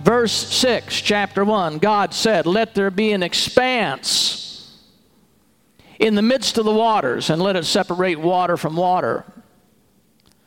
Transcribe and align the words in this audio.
Verse 0.00 0.32
6, 0.32 0.98
chapter 1.02 1.44
1 1.44 1.78
God 1.78 2.14
said, 2.14 2.46
Let 2.46 2.74
there 2.74 2.90
be 2.90 3.12
an 3.12 3.22
expanse 3.22 4.78
in 5.98 6.14
the 6.14 6.22
midst 6.22 6.56
of 6.56 6.64
the 6.64 6.72
waters, 6.72 7.28
and 7.28 7.42
let 7.42 7.56
it 7.56 7.66
separate 7.66 8.18
water 8.18 8.56
from 8.56 8.76
water. 8.76 9.24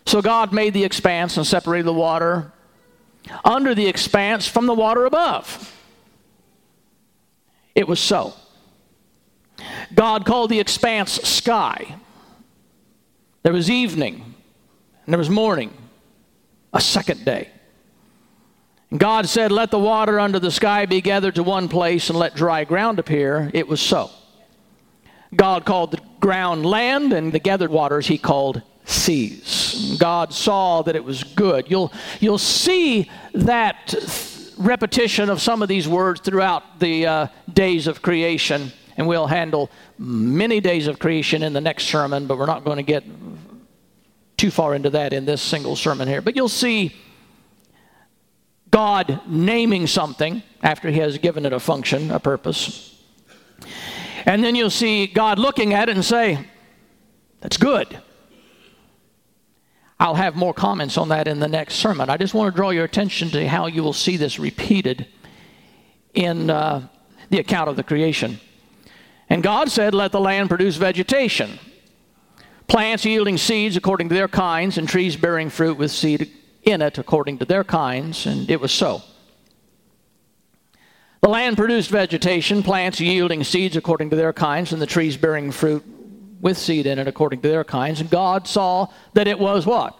So 0.08 0.24
God 0.24 0.52
made 0.52 0.74
the 0.74 0.84
expanse 0.84 1.38
and 1.38 1.46
separated 1.46 1.86
the 1.86 1.94
water 1.94 2.52
under 3.46 3.76
the 3.76 3.86
expanse 3.86 4.48
from 4.48 4.66
the 4.66 4.74
water 4.74 5.06
above. 5.06 5.72
It 7.76 7.88
was 7.88 8.00
so. 8.00 8.34
God 9.94 10.26
called 10.26 10.50
the 10.50 10.60
expanse 10.60 11.12
sky. 11.12 11.98
There 13.44 13.54
was 13.54 13.70
evening, 13.70 14.34
and 15.06 15.14
there 15.14 15.20
was 15.20 15.30
morning, 15.30 15.72
a 16.74 16.82
second 16.82 17.24
day. 17.24 17.50
God 18.96 19.28
said, 19.28 19.52
Let 19.52 19.72
the 19.72 19.80
water 19.80 20.20
under 20.20 20.40
the 20.40 20.52
sky 20.52 20.86
be 20.86 21.02
gathered 21.02 21.36
to 21.36 21.44
one 21.44 21.68
place 21.68 22.10
and 22.10 22.20
let 22.20 22.36
dry 22.36 22.64
ground 22.64 23.00
appear. 23.00 23.50
It 23.54 23.68
was 23.68 23.82
so. 23.82 24.12
God 25.36 25.66
called 25.66 25.92
the 25.92 26.00
ground 26.20 26.66
land, 26.66 27.12
and 27.12 27.32
the 27.34 27.40
gathered 27.40 27.72
waters 27.72 28.08
he 28.08 28.18
called 28.18 28.62
seas. 28.86 29.98
God 30.00 30.34
saw 30.34 30.82
that 30.84 30.96
it 30.96 31.04
was 31.04 31.24
good. 31.24 31.70
You'll, 31.70 31.92
you'll 32.20 32.38
see 32.38 33.10
that 33.34 33.96
repetition 34.58 35.30
of 35.30 35.42
some 35.42 35.62
of 35.62 35.70
these 35.70 35.88
words 35.88 36.22
throughout 36.22 36.80
the 36.80 37.06
uh, 37.06 37.28
days 37.52 37.88
of 37.88 38.02
creation, 38.02 38.72
and 38.96 39.08
we'll 39.08 39.28
handle 39.28 39.72
many 39.98 40.60
days 40.60 40.88
of 40.88 41.00
creation 41.00 41.42
in 41.42 41.54
the 41.54 41.62
next 41.62 41.86
sermon, 41.86 42.28
but 42.28 42.38
we're 42.38 42.46
not 42.46 42.64
going 42.64 42.78
to 42.78 42.84
get 42.84 43.04
too 44.38 44.52
far 44.52 44.76
into 44.76 44.92
that 44.92 45.14
in 45.14 45.26
this 45.26 45.42
single 45.42 45.76
sermon 45.76 46.08
here. 46.08 46.22
But 46.22 46.36
you'll 46.36 46.50
see 46.50 46.94
God 48.74 49.22
naming 49.28 49.86
something 49.86 50.42
after 50.64 50.90
He 50.90 50.98
has 50.98 51.20
given 51.20 51.46
it 51.46 51.54
a 51.54 51.60
function, 51.60 52.10
a 52.10 52.20
purpose. 52.20 53.00
And 54.26 54.44
then 54.44 54.56
you'll 54.56 54.72
see 54.72 55.06
God 55.06 55.38
looking 55.38 55.76
at 55.76 55.90
it 55.90 55.96
and 55.96 56.04
say, 56.04 56.48
That's 57.40 57.58
good. 57.58 58.00
I'll 60.00 60.16
have 60.16 60.36
more 60.36 60.56
comments 60.56 60.98
on 60.98 61.10
that 61.10 61.28
in 61.28 61.40
the 61.40 61.48
next 61.48 61.76
sermon. 61.76 62.10
I 62.10 62.18
just 62.18 62.34
want 62.34 62.52
to 62.52 62.56
draw 62.56 62.72
your 62.72 62.84
attention 62.84 63.30
to 63.30 63.48
how 63.48 63.68
you 63.68 63.84
will 63.84 63.94
see 63.94 64.18
this 64.18 64.40
repeated 64.40 65.06
in 66.16 66.50
uh, 66.50 66.88
the 67.30 67.40
account 67.40 67.70
of 67.70 67.76
the 67.76 67.84
creation. 67.84 68.40
And 69.30 69.44
God 69.44 69.70
said, 69.70 69.94
Let 69.94 70.12
the 70.12 70.20
land 70.20 70.50
produce 70.50 70.78
vegetation, 70.78 71.60
plants 72.68 73.06
yielding 73.06 73.38
seeds 73.38 73.78
according 73.78 74.10
to 74.10 74.16
their 74.16 74.28
kinds, 74.28 74.80
and 74.80 74.90
trees 74.90 75.16
bearing 75.16 75.52
fruit 75.52 75.78
with 75.78 75.92
seed 75.92 76.32
in 76.64 76.82
it 76.82 76.98
according 76.98 77.40
to 77.40 77.46
their 77.46 77.64
kinds. 77.64 78.26
And 78.26 78.50
it 78.50 78.60
was 78.60 78.72
so. 78.72 79.02
The 81.22 81.30
land 81.30 81.56
produced 81.56 81.90
vegetation, 81.90 82.64
plants 82.64 83.00
yielding 83.00 83.44
seeds 83.44 83.78
according 83.78 84.10
to 84.10 84.16
their 84.16 84.34
kinds, 84.34 84.74
and 84.74 84.82
the 84.82 84.86
trees 84.86 85.16
bearing 85.16 85.52
fruit 85.52 85.86
with 86.42 86.58
seed 86.58 86.86
in 86.86 87.00
it 87.00 87.08
according 87.08 87.42
to 87.42 87.48
their 87.48 87.64
kinds. 87.64 88.02
And 88.02 88.10
God 88.10 88.48
saw 88.48 88.88
that 89.14 89.28
it 89.28 89.40
was 89.40 89.66
what? 89.66 89.98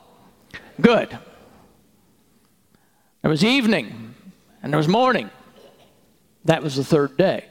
Good. 0.82 1.18
There 3.22 3.32
was 3.32 3.46
evening 3.46 4.14
and 4.62 4.74
there 4.74 4.78
was 4.78 4.90
morning. 4.90 5.30
That 6.44 6.62
was 6.62 6.76
the 6.76 6.84
third 6.84 7.16
day. 7.18 7.46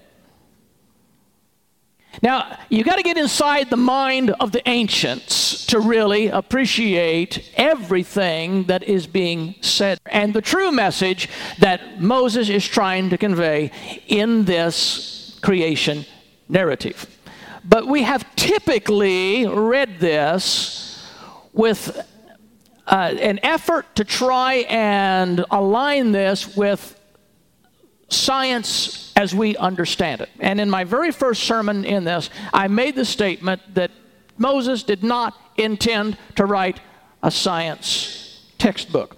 Now, 2.20 2.58
you 2.68 2.84
got 2.84 2.96
to 2.96 3.02
get 3.02 3.16
inside 3.16 3.70
the 3.70 3.76
mind 3.76 4.30
of 4.38 4.52
the 4.52 4.68
ancients 4.68 5.64
to 5.66 5.80
really 5.80 6.26
appreciate 6.28 7.50
everything 7.56 8.64
that 8.64 8.82
is 8.82 9.06
being 9.06 9.54
said 9.62 9.98
and 10.06 10.34
the 10.34 10.42
true 10.42 10.70
message 10.70 11.28
that 11.58 12.00
Moses 12.00 12.50
is 12.50 12.66
trying 12.66 13.08
to 13.10 13.16
convey 13.16 13.70
in 14.06 14.44
this 14.44 15.38
creation 15.42 16.04
narrative. 16.48 17.06
But 17.64 17.86
we 17.86 18.02
have 18.02 18.24
typically 18.36 19.46
read 19.46 19.98
this 19.98 21.08
with 21.52 22.06
uh, 22.86 23.14
an 23.20 23.40
effort 23.42 23.94
to 23.94 24.04
try 24.04 24.66
and 24.68 25.44
align 25.50 26.12
this 26.12 26.56
with 26.56 26.98
science 28.12 29.12
as 29.16 29.34
we 29.34 29.56
understand 29.56 30.20
it. 30.20 30.30
And 30.40 30.60
in 30.60 30.70
my 30.70 30.84
very 30.84 31.12
first 31.12 31.44
sermon 31.44 31.84
in 31.84 32.04
this, 32.04 32.30
I 32.52 32.68
made 32.68 32.94
the 32.94 33.04
statement 33.04 33.74
that 33.74 33.90
Moses 34.38 34.82
did 34.82 35.02
not 35.02 35.36
intend 35.56 36.16
to 36.36 36.46
write 36.46 36.80
a 37.22 37.30
science 37.30 38.50
textbook. 38.58 39.16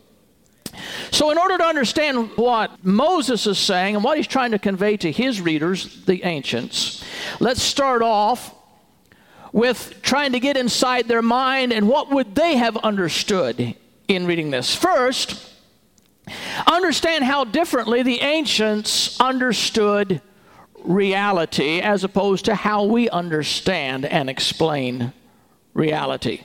So, 1.13 1.31
in 1.31 1.39
order 1.39 1.57
to 1.59 1.65
understand 1.65 2.37
what 2.37 2.85
Moses 2.85 3.47
is 3.47 3.59
saying 3.59 3.95
and 3.95 4.03
what 4.03 4.17
he's 4.17 4.27
trying 4.27 4.51
to 4.51 4.59
convey 4.59 4.97
to 4.99 5.13
his 5.13 5.41
readers, 5.41 6.05
the 6.05 6.25
ancients, 6.25 7.05
let's 7.39 7.63
start 7.63 8.03
off 8.03 8.53
with 9.53 10.03
trying 10.03 10.33
to 10.33 10.41
get 10.41 10.57
inside 10.57 11.07
their 11.07 11.23
mind 11.23 11.73
and 11.73 11.89
what 11.89 12.11
would 12.11 12.35
they 12.35 12.57
have 12.57 12.77
understood 12.79 13.77
in 14.09 14.27
reading 14.27 14.51
this. 14.51 14.75
First, 14.75 15.54
understand 16.67 17.25
how 17.25 17.45
differently 17.45 18.03
the 18.03 18.21
ancients 18.21 19.21
understood 19.21 20.21
reality 20.85 21.81
as 21.81 22.05
opposed 22.05 22.45
to 22.47 22.55
how 22.55 22.85
we 22.85 23.09
understand 23.09 24.05
and 24.05 24.29
explain 24.29 25.13
reality. 25.73 26.43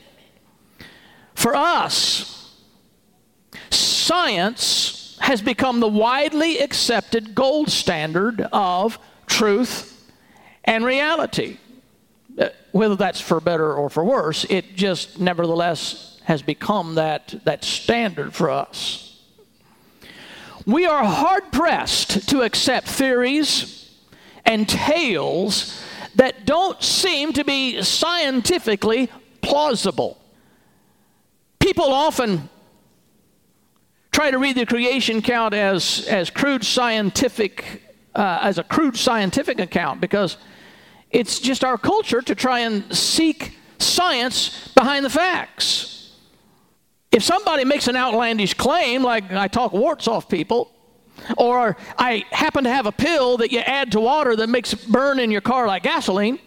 For 1.36 1.56
us, 1.56 2.56
science 3.70 5.18
has 5.22 5.42
become 5.42 5.80
the 5.80 5.88
widely 5.88 6.60
accepted 6.60 7.36
gold 7.36 7.70
standard 7.70 8.42
of 8.52 8.98
truth 9.28 10.12
and 10.64 10.84
reality. 10.84 11.58
Uh, 12.38 12.50
whether 12.72 12.96
that's 12.96 13.20
for 13.20 13.40
better 13.40 13.74
or 13.74 13.90
for 13.90 14.04
worse, 14.04 14.46
it 14.50 14.76
just 14.76 15.20
nevertheless 15.20 16.20
has 16.24 16.42
become 16.42 16.96
that, 16.96 17.34
that 17.44 17.64
standard 17.64 18.34
for 18.34 18.50
us. 18.50 19.09
We 20.70 20.86
are 20.86 21.04
hard 21.04 21.52
pressed 21.52 22.30
to 22.30 22.44
accept 22.44 22.88
theories 22.88 23.90
and 24.46 24.70
tales 24.70 25.84
that 26.14 26.46
don't 26.46 26.80
seem 26.84 27.34
to 27.34 27.44
be 27.44 27.82
scientifically 27.82 29.10
plausible. 29.42 30.22
People 31.58 31.86
often 31.86 32.50
try 34.12 34.30
to 34.30 34.38
read 34.38 34.58
the 34.58 34.66
creation 34.68 35.18
account 35.18 35.56
as, 35.56 36.06
as 36.08 36.30
crude 36.30 36.64
scientific, 36.64 37.82
uh, 38.14 38.38
as 38.44 38.60
a 38.60 38.64
crude 38.64 38.96
scientific 38.96 39.60
account 39.60 40.00
because 40.00 40.38
it's 41.10 41.40
just 41.40 41.64
our 41.64 41.80
culture 41.80 42.22
to 42.22 42.36
try 42.36 42.60
and 42.60 42.96
seek 42.96 43.58
science 43.80 44.68
behind 44.76 45.04
the 45.04 45.10
facts. 45.10 45.99
If 47.20 47.26
somebody 47.26 47.66
makes 47.66 47.90
an 47.90 47.98
outlandish 47.98 48.54
claim, 48.54 49.04
like 49.04 49.30
I 49.30 49.50
talk 49.50 49.74
warts 49.74 50.08
off 50.08 50.30
people, 50.30 50.72
or 51.36 51.76
I 51.98 52.24
happen 52.32 52.64
to 52.64 52.70
have 52.70 52.86
a 52.86 52.94
pill 52.94 53.36
that 53.40 53.52
you 53.52 53.60
add 53.60 53.92
to 53.92 54.00
water 54.00 54.38
that 54.38 54.48
makes 54.48 54.72
it 54.72 54.88
burn 54.88 55.20
in 55.20 55.30
your 55.30 55.42
car 55.42 55.68
like 55.68 55.84
gasoline, 55.84 56.40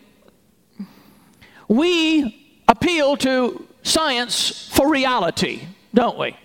we 1.69 2.63
appeal 2.67 3.19
to 3.19 3.69
science 3.83 4.71
for 4.73 4.89
reality, 4.89 5.69
don't 5.93 6.19
we? 6.19 6.39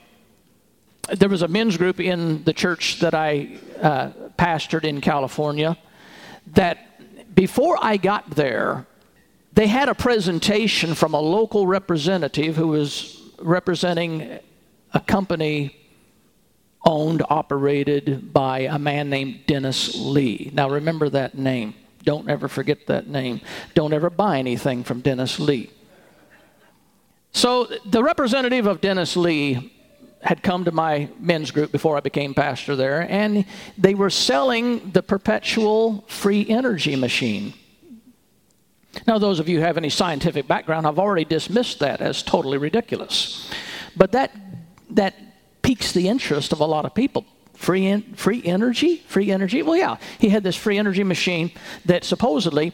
there 1.13 1.29
was 1.29 1.41
a 1.41 1.47
men's 1.47 1.77
group 1.77 2.01
in 2.01 2.43
the 2.43 2.51
church 2.51 2.99
that 2.99 3.13
I 3.13 3.57
uh, 3.81 4.09
pastored 4.37 4.83
in 4.83 4.99
California 4.99 5.77
that 6.47 7.33
before 7.33 7.77
I 7.81 7.95
got 7.95 8.31
there, 8.31 8.87
they 9.53 9.67
had 9.67 9.87
a 9.87 9.95
presentation 9.95 10.95
from 10.95 11.13
a 11.13 11.21
local 11.21 11.65
representative 11.65 12.57
who 12.57 12.67
was 12.67 13.16
representing 13.39 14.39
a 14.93 14.99
company 14.99 15.75
owned, 16.85 17.23
operated 17.29 18.31
by 18.33 18.59
a 18.59 18.79
man 18.79 19.09
named 19.09 19.41
Dennis 19.45 19.95
Lee. 19.95 20.51
Now 20.53 20.69
remember 20.69 21.09
that 21.09 21.37
name. 21.37 21.73
Don't 22.03 22.29
ever 22.29 22.47
forget 22.47 22.87
that 22.87 23.07
name. 23.07 23.41
Don't 23.73 23.93
ever 23.93 24.09
buy 24.09 24.39
anything 24.39 24.83
from 24.83 25.01
Dennis 25.01 25.39
Lee. 25.39 25.69
So 27.33 27.67
the 27.85 28.01
representative 28.03 28.65
of 28.65 28.79
Dennis 28.79 29.17
Lee 29.17 29.73
had 30.21 30.41
come 30.41 30.65
to 30.65 30.71
my 30.71 31.09
men's 31.19 31.51
group 31.51 31.71
before 31.71 31.97
I 31.97 31.99
became 31.99 32.33
pastor 32.33 32.75
there, 32.75 33.01
and 33.09 33.45
they 33.77 33.93
were 33.93 34.09
selling 34.09 34.91
the 34.91 35.03
perpetual 35.03 36.03
free 36.07 36.47
energy 36.49 36.95
machine. 36.95 37.53
Now, 39.05 39.17
those 39.17 39.39
of 39.39 39.47
you 39.47 39.59
who 39.59 39.63
have 39.63 39.77
any 39.77 39.89
scientific 39.89 40.47
background 40.47 40.87
I've 40.87 40.99
already 40.99 41.25
dismissed 41.25 41.79
that 41.79 42.01
as 42.01 42.23
totally 42.23 42.57
ridiculous. 42.57 43.49
But 43.95 44.11
that, 44.13 44.35
that 44.91 45.15
piques 45.61 45.91
the 45.91 46.07
interest 46.07 46.51
of 46.51 46.59
a 46.59 46.65
lot 46.65 46.85
of 46.85 46.93
people. 46.93 47.25
Free, 47.53 47.87
in, 47.87 48.13
free 48.13 48.43
energy? 48.45 48.97
Free 49.07 49.31
energy? 49.31 49.63
Well, 49.63 49.75
yeah. 49.75 49.97
He 50.19 50.29
had 50.29 50.43
this 50.43 50.55
free 50.55 50.77
energy 50.77 51.03
machine 51.03 51.51
that 51.85 52.03
supposedly 52.03 52.73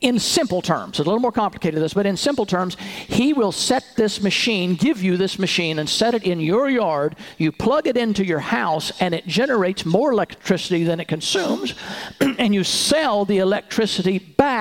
in 0.00 0.18
simple 0.18 0.62
terms, 0.62 0.98
it's 0.98 1.00
a 1.00 1.02
little 1.02 1.20
more 1.20 1.32
complicated 1.32 1.76
than 1.76 1.82
this, 1.82 1.92
but 1.92 2.06
in 2.06 2.16
simple 2.16 2.46
terms, 2.46 2.76
he 3.06 3.32
will 3.34 3.52
set 3.52 3.84
this 3.96 4.22
machine, 4.22 4.74
give 4.74 5.02
you 5.02 5.16
this 5.18 5.38
machine, 5.38 5.78
and 5.78 5.88
set 5.88 6.14
it 6.14 6.24
in 6.24 6.40
your 6.40 6.70
yard. 6.70 7.16
You 7.36 7.52
plug 7.52 7.86
it 7.86 7.98
into 7.98 8.24
your 8.24 8.38
house, 8.38 8.92
and 9.00 9.14
it 9.14 9.26
generates 9.26 9.84
more 9.84 10.12
electricity 10.12 10.84
than 10.84 11.00
it 11.00 11.08
consumes, 11.08 11.74
and 12.20 12.54
you 12.54 12.64
sell 12.64 13.26
the 13.26 13.38
electricity 13.38 14.18
back 14.18 14.59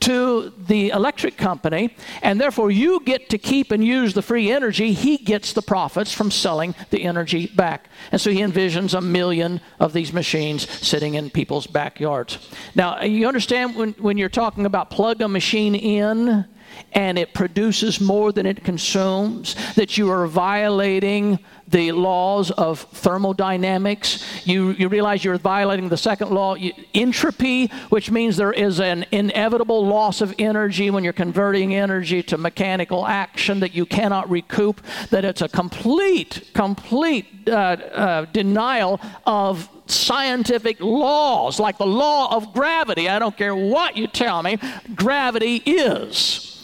to 0.00 0.52
the 0.58 0.90
electric 0.90 1.36
company, 1.36 1.96
and 2.22 2.40
therefore 2.40 2.70
you 2.70 3.00
get 3.04 3.28
to 3.30 3.38
keep 3.38 3.70
and 3.70 3.84
use 3.84 4.14
the 4.14 4.22
free 4.22 4.50
energy. 4.50 4.92
He 4.92 5.16
gets 5.16 5.52
the 5.52 5.62
profits 5.62 6.12
from 6.12 6.30
selling 6.30 6.74
the 6.90 7.04
energy 7.04 7.46
back. 7.46 7.88
And 8.12 8.20
so 8.20 8.30
he 8.30 8.40
envisions 8.40 8.96
a 8.96 9.00
million 9.00 9.60
of 9.78 9.92
these 9.92 10.12
machines 10.12 10.68
sitting 10.68 11.14
in 11.14 11.30
people's 11.30 11.66
backyards. 11.66 12.38
Now, 12.74 13.02
you 13.02 13.28
understand 13.28 13.76
when, 13.76 13.92
when 13.94 14.18
you're 14.18 14.28
talking 14.28 14.66
about 14.66 14.90
plug 14.90 15.20
a 15.20 15.28
machine 15.28 15.74
in 15.74 16.46
and 16.92 17.18
it 17.18 17.34
produces 17.34 18.00
more 18.00 18.32
than 18.32 18.46
it 18.46 18.64
consumes, 18.64 19.56
that 19.74 19.96
you 19.96 20.10
are 20.10 20.26
violating 20.26 21.38
the 21.68 21.92
laws 21.92 22.50
of 22.50 22.80
thermodynamics. 22.80 24.46
You, 24.46 24.70
you 24.70 24.88
realize 24.88 25.24
you're 25.24 25.38
violating 25.38 25.88
the 25.88 25.96
second 25.96 26.30
law, 26.30 26.54
you, 26.54 26.72
entropy, 26.94 27.68
which 27.90 28.10
means 28.10 28.36
there 28.36 28.52
is 28.52 28.80
an 28.80 29.06
inevitable 29.12 29.86
loss 29.86 30.20
of 30.20 30.34
energy 30.38 30.90
when 30.90 31.04
you're 31.04 31.12
converting 31.12 31.74
energy 31.74 32.22
to 32.24 32.38
mechanical 32.38 33.06
action 33.06 33.60
that 33.60 33.72
you 33.72 33.86
cannot 33.86 34.28
recoup, 34.28 34.80
that 35.10 35.24
it's 35.24 35.42
a 35.42 35.48
complete, 35.48 36.50
complete 36.54 37.26
uh, 37.48 37.52
uh, 37.52 38.24
denial 38.32 39.00
of 39.26 39.68
scientific 39.86 40.80
laws, 40.80 41.60
like 41.60 41.78
the 41.78 41.86
law 41.86 42.34
of 42.34 42.52
gravity. 42.52 43.08
I 43.08 43.18
don't 43.18 43.36
care 43.36 43.54
what 43.54 43.96
you 43.96 44.06
tell 44.06 44.42
me, 44.42 44.58
gravity 44.94 45.56
is. 45.56 46.59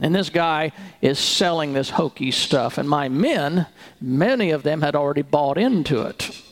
And 0.00 0.14
this 0.14 0.30
guy 0.30 0.72
is 1.02 1.18
selling 1.18 1.72
this 1.72 1.90
hokey 1.90 2.30
stuff. 2.30 2.78
And 2.78 2.88
my 2.88 3.08
men, 3.08 3.66
many 4.00 4.50
of 4.50 4.62
them 4.62 4.80
had 4.82 4.96
already 4.96 5.22
bought 5.22 5.58
into 5.58 6.02
it. 6.02 6.42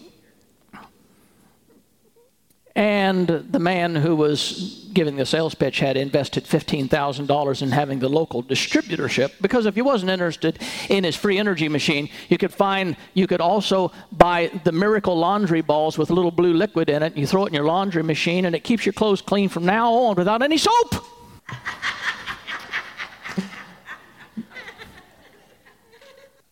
And 2.78 3.26
the 3.26 3.58
man 3.58 3.96
who 3.96 4.14
was 4.14 4.88
giving 4.92 5.16
the 5.16 5.26
sales 5.26 5.52
pitch 5.52 5.80
had 5.80 5.96
invested 5.96 6.44
$15,000 6.44 7.62
in 7.62 7.72
having 7.72 7.98
the 7.98 8.08
local 8.08 8.40
distributorship 8.40 9.32
because 9.40 9.66
if 9.66 9.74
he 9.74 9.82
wasn't 9.82 10.12
interested 10.12 10.60
in 10.88 11.02
his 11.02 11.16
free 11.16 11.38
energy 11.38 11.68
machine, 11.68 12.08
you 12.28 12.38
could 12.38 12.52
find, 12.52 12.96
you 13.14 13.26
could 13.26 13.40
also 13.40 13.90
buy 14.12 14.48
the 14.62 14.70
miracle 14.70 15.18
laundry 15.18 15.60
balls 15.60 15.98
with 15.98 16.10
little 16.10 16.30
blue 16.30 16.52
liquid 16.52 16.88
in 16.88 17.02
it. 17.02 17.16
You 17.16 17.26
throw 17.26 17.46
it 17.46 17.48
in 17.48 17.54
your 17.54 17.64
laundry 17.64 18.04
machine 18.04 18.44
and 18.44 18.54
it 18.54 18.62
keeps 18.62 18.86
your 18.86 18.92
clothes 18.92 19.22
clean 19.22 19.48
from 19.48 19.66
now 19.66 19.92
on 19.92 20.14
without 20.14 20.40
any 20.40 20.56
soap. 20.56 21.04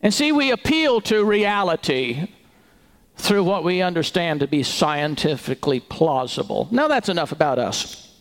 And 0.00 0.12
see, 0.12 0.32
we 0.32 0.50
appeal 0.50 1.00
to 1.02 1.24
reality 1.24 2.28
through 3.16 3.44
what 3.44 3.64
we 3.64 3.80
understand 3.82 4.40
to 4.40 4.46
be 4.46 4.62
scientifically 4.62 5.80
plausible. 5.80 6.68
Now, 6.70 6.86
that's 6.88 7.08
enough 7.08 7.32
about 7.32 7.58
us. 7.58 8.14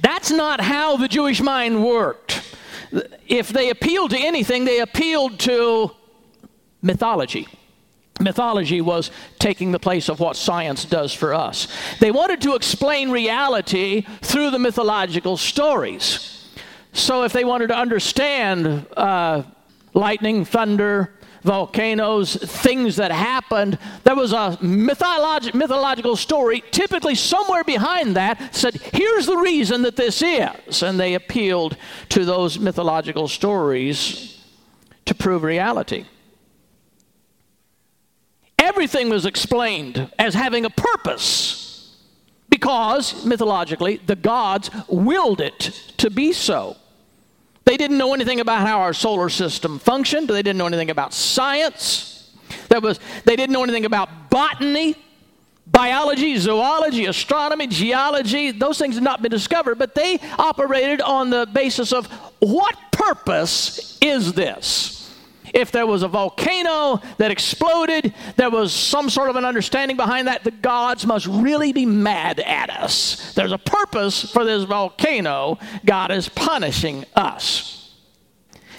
That's 0.00 0.30
not 0.30 0.60
how 0.60 0.96
the 0.96 1.08
Jewish 1.08 1.40
mind 1.40 1.84
worked. 1.84 2.56
If 3.26 3.48
they 3.48 3.70
appealed 3.70 4.10
to 4.10 4.18
anything, 4.18 4.64
they 4.64 4.80
appealed 4.80 5.38
to 5.40 5.92
mythology. 6.82 7.46
Mythology 8.20 8.80
was 8.80 9.10
taking 9.38 9.72
the 9.72 9.78
place 9.78 10.08
of 10.08 10.20
what 10.20 10.36
science 10.36 10.84
does 10.84 11.14
for 11.14 11.32
us. 11.32 11.68
They 12.00 12.10
wanted 12.10 12.42
to 12.42 12.54
explain 12.54 13.10
reality 13.10 14.02
through 14.22 14.50
the 14.50 14.58
mythological 14.58 15.36
stories. 15.36 16.36
So, 16.92 17.22
if 17.22 17.32
they 17.32 17.44
wanted 17.44 17.68
to 17.68 17.76
understand 17.76 18.86
uh, 18.96 19.44
lightning, 19.94 20.44
thunder, 20.44 21.12
volcanoes, 21.42 22.36
things 22.36 22.96
that 22.96 23.10
happened. 23.10 23.78
There 24.04 24.14
was 24.14 24.32
a 24.32 24.58
mythologi- 24.60 25.54
mythological 25.54 26.16
story, 26.16 26.62
typically 26.70 27.14
somewhere 27.14 27.64
behind 27.64 28.16
that, 28.16 28.54
said, 28.54 28.74
here's 28.92 29.26
the 29.26 29.36
reason 29.36 29.82
that 29.82 29.96
this 29.96 30.22
is. 30.22 30.82
And 30.82 31.00
they 31.00 31.14
appealed 31.14 31.76
to 32.10 32.24
those 32.24 32.58
mythological 32.58 33.28
stories 33.28 34.44
to 35.06 35.14
prove 35.14 35.42
reality. 35.42 36.04
Everything 38.58 39.08
was 39.08 39.24
explained 39.24 40.12
as 40.18 40.34
having 40.34 40.66
a 40.66 40.70
purpose 40.70 41.96
because, 42.50 43.24
mythologically, 43.24 44.00
the 44.06 44.16
gods 44.16 44.70
willed 44.88 45.40
it 45.40 45.72
to 45.96 46.10
be 46.10 46.32
so. 46.32 46.76
They 47.70 47.76
didn't 47.76 47.98
know 47.98 48.14
anything 48.14 48.40
about 48.40 48.66
how 48.66 48.80
our 48.80 48.92
solar 48.92 49.28
system 49.28 49.78
functioned. 49.78 50.26
They 50.26 50.42
didn't 50.42 50.58
know 50.58 50.66
anything 50.66 50.90
about 50.90 51.14
science. 51.14 52.28
That 52.68 52.82
was, 52.82 52.98
they 53.24 53.36
didn't 53.36 53.52
know 53.52 53.62
anything 53.62 53.84
about 53.84 54.28
botany, 54.28 54.96
biology, 55.68 56.36
zoology, 56.36 57.06
astronomy, 57.06 57.68
geology. 57.68 58.50
Those 58.50 58.76
things 58.76 58.96
had 58.96 59.04
not 59.04 59.22
been 59.22 59.30
discovered, 59.30 59.76
but 59.76 59.94
they 59.94 60.18
operated 60.36 61.00
on 61.00 61.30
the 61.30 61.46
basis 61.46 61.92
of 61.92 62.06
what 62.40 62.76
purpose 62.90 63.96
is 64.00 64.32
this? 64.32 64.99
If 65.54 65.72
there 65.72 65.86
was 65.86 66.02
a 66.02 66.08
volcano 66.08 67.00
that 67.18 67.30
exploded, 67.30 68.14
there 68.36 68.50
was 68.50 68.72
some 68.72 69.10
sort 69.10 69.30
of 69.30 69.36
an 69.36 69.44
understanding 69.44 69.96
behind 69.96 70.28
that. 70.28 70.44
The 70.44 70.50
gods 70.50 71.06
must 71.06 71.26
really 71.26 71.72
be 71.72 71.86
mad 71.86 72.40
at 72.40 72.70
us. 72.70 73.34
There's 73.34 73.52
a 73.52 73.58
purpose 73.58 74.30
for 74.30 74.44
this 74.44 74.64
volcano. 74.64 75.58
God 75.84 76.10
is 76.10 76.28
punishing 76.28 77.04
us. 77.16 77.94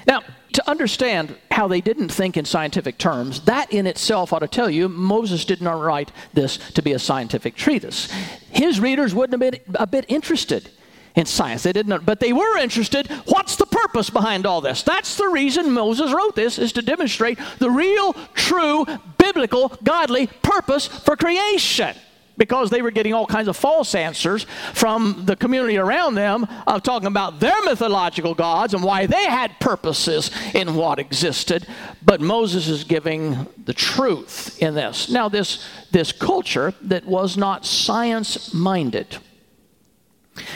Now, 0.07 0.21
to 0.53 0.69
understand 0.69 1.35
how 1.49 1.67
they 1.67 1.79
didn't 1.79 2.09
think 2.09 2.35
in 2.35 2.43
scientific 2.45 2.97
terms, 2.97 3.41
that 3.41 3.71
in 3.71 3.87
itself 3.87 4.33
ought 4.33 4.39
to 4.39 4.47
tell 4.47 4.69
you 4.69 4.89
Moses 4.89 5.45
did 5.45 5.61
not 5.61 5.79
write 5.79 6.11
this 6.33 6.57
to 6.71 6.81
be 6.81 6.91
a 6.91 6.99
scientific 6.99 7.55
treatise. 7.55 8.11
His 8.49 8.79
readers 8.79 9.15
wouldn't 9.15 9.41
have 9.41 9.51
been 9.51 9.61
a 9.75 9.87
bit 9.87 10.05
interested 10.09 10.69
in 11.15 11.25
science. 11.25 11.63
They 11.63 11.73
didn't, 11.73 12.05
but 12.05 12.19
they 12.19 12.33
were 12.33 12.57
interested. 12.57 13.09
What's 13.25 13.55
the 13.55 13.65
purpose 13.65 14.09
behind 14.09 14.45
all 14.45 14.61
this? 14.61 14.83
That's 14.83 15.17
the 15.17 15.27
reason 15.27 15.71
Moses 15.71 16.13
wrote 16.13 16.35
this 16.35 16.57
is 16.57 16.71
to 16.73 16.81
demonstrate 16.81 17.37
the 17.59 17.69
real, 17.69 18.13
true, 18.33 18.85
biblical, 19.17 19.69
godly 19.83 20.27
purpose 20.27 20.87
for 20.87 21.15
creation. 21.15 21.95
Because 22.37 22.69
they 22.69 22.81
were 22.81 22.91
getting 22.91 23.13
all 23.13 23.27
kinds 23.27 23.49
of 23.49 23.57
false 23.57 23.93
answers 23.93 24.47
from 24.73 25.25
the 25.25 25.35
community 25.35 25.77
around 25.77 26.15
them 26.15 26.47
of 26.65 26.81
talking 26.81 27.07
about 27.07 27.39
their 27.39 27.61
mythological 27.63 28.33
gods 28.33 28.73
and 28.73 28.83
why 28.83 29.05
they 29.05 29.25
had 29.25 29.59
purposes 29.59 30.31
in 30.55 30.73
what 30.73 30.97
existed. 30.97 31.67
But 32.01 32.19
Moses 32.19 32.67
is 32.67 32.83
giving 32.83 33.47
the 33.63 33.73
truth 33.73 34.59
in 34.59 34.73
this. 34.73 35.09
Now, 35.09 35.29
this, 35.29 35.67
this 35.91 36.11
culture 36.13 36.73
that 36.81 37.05
was 37.05 37.37
not 37.37 37.65
science 37.65 38.53
minded, 38.53 39.17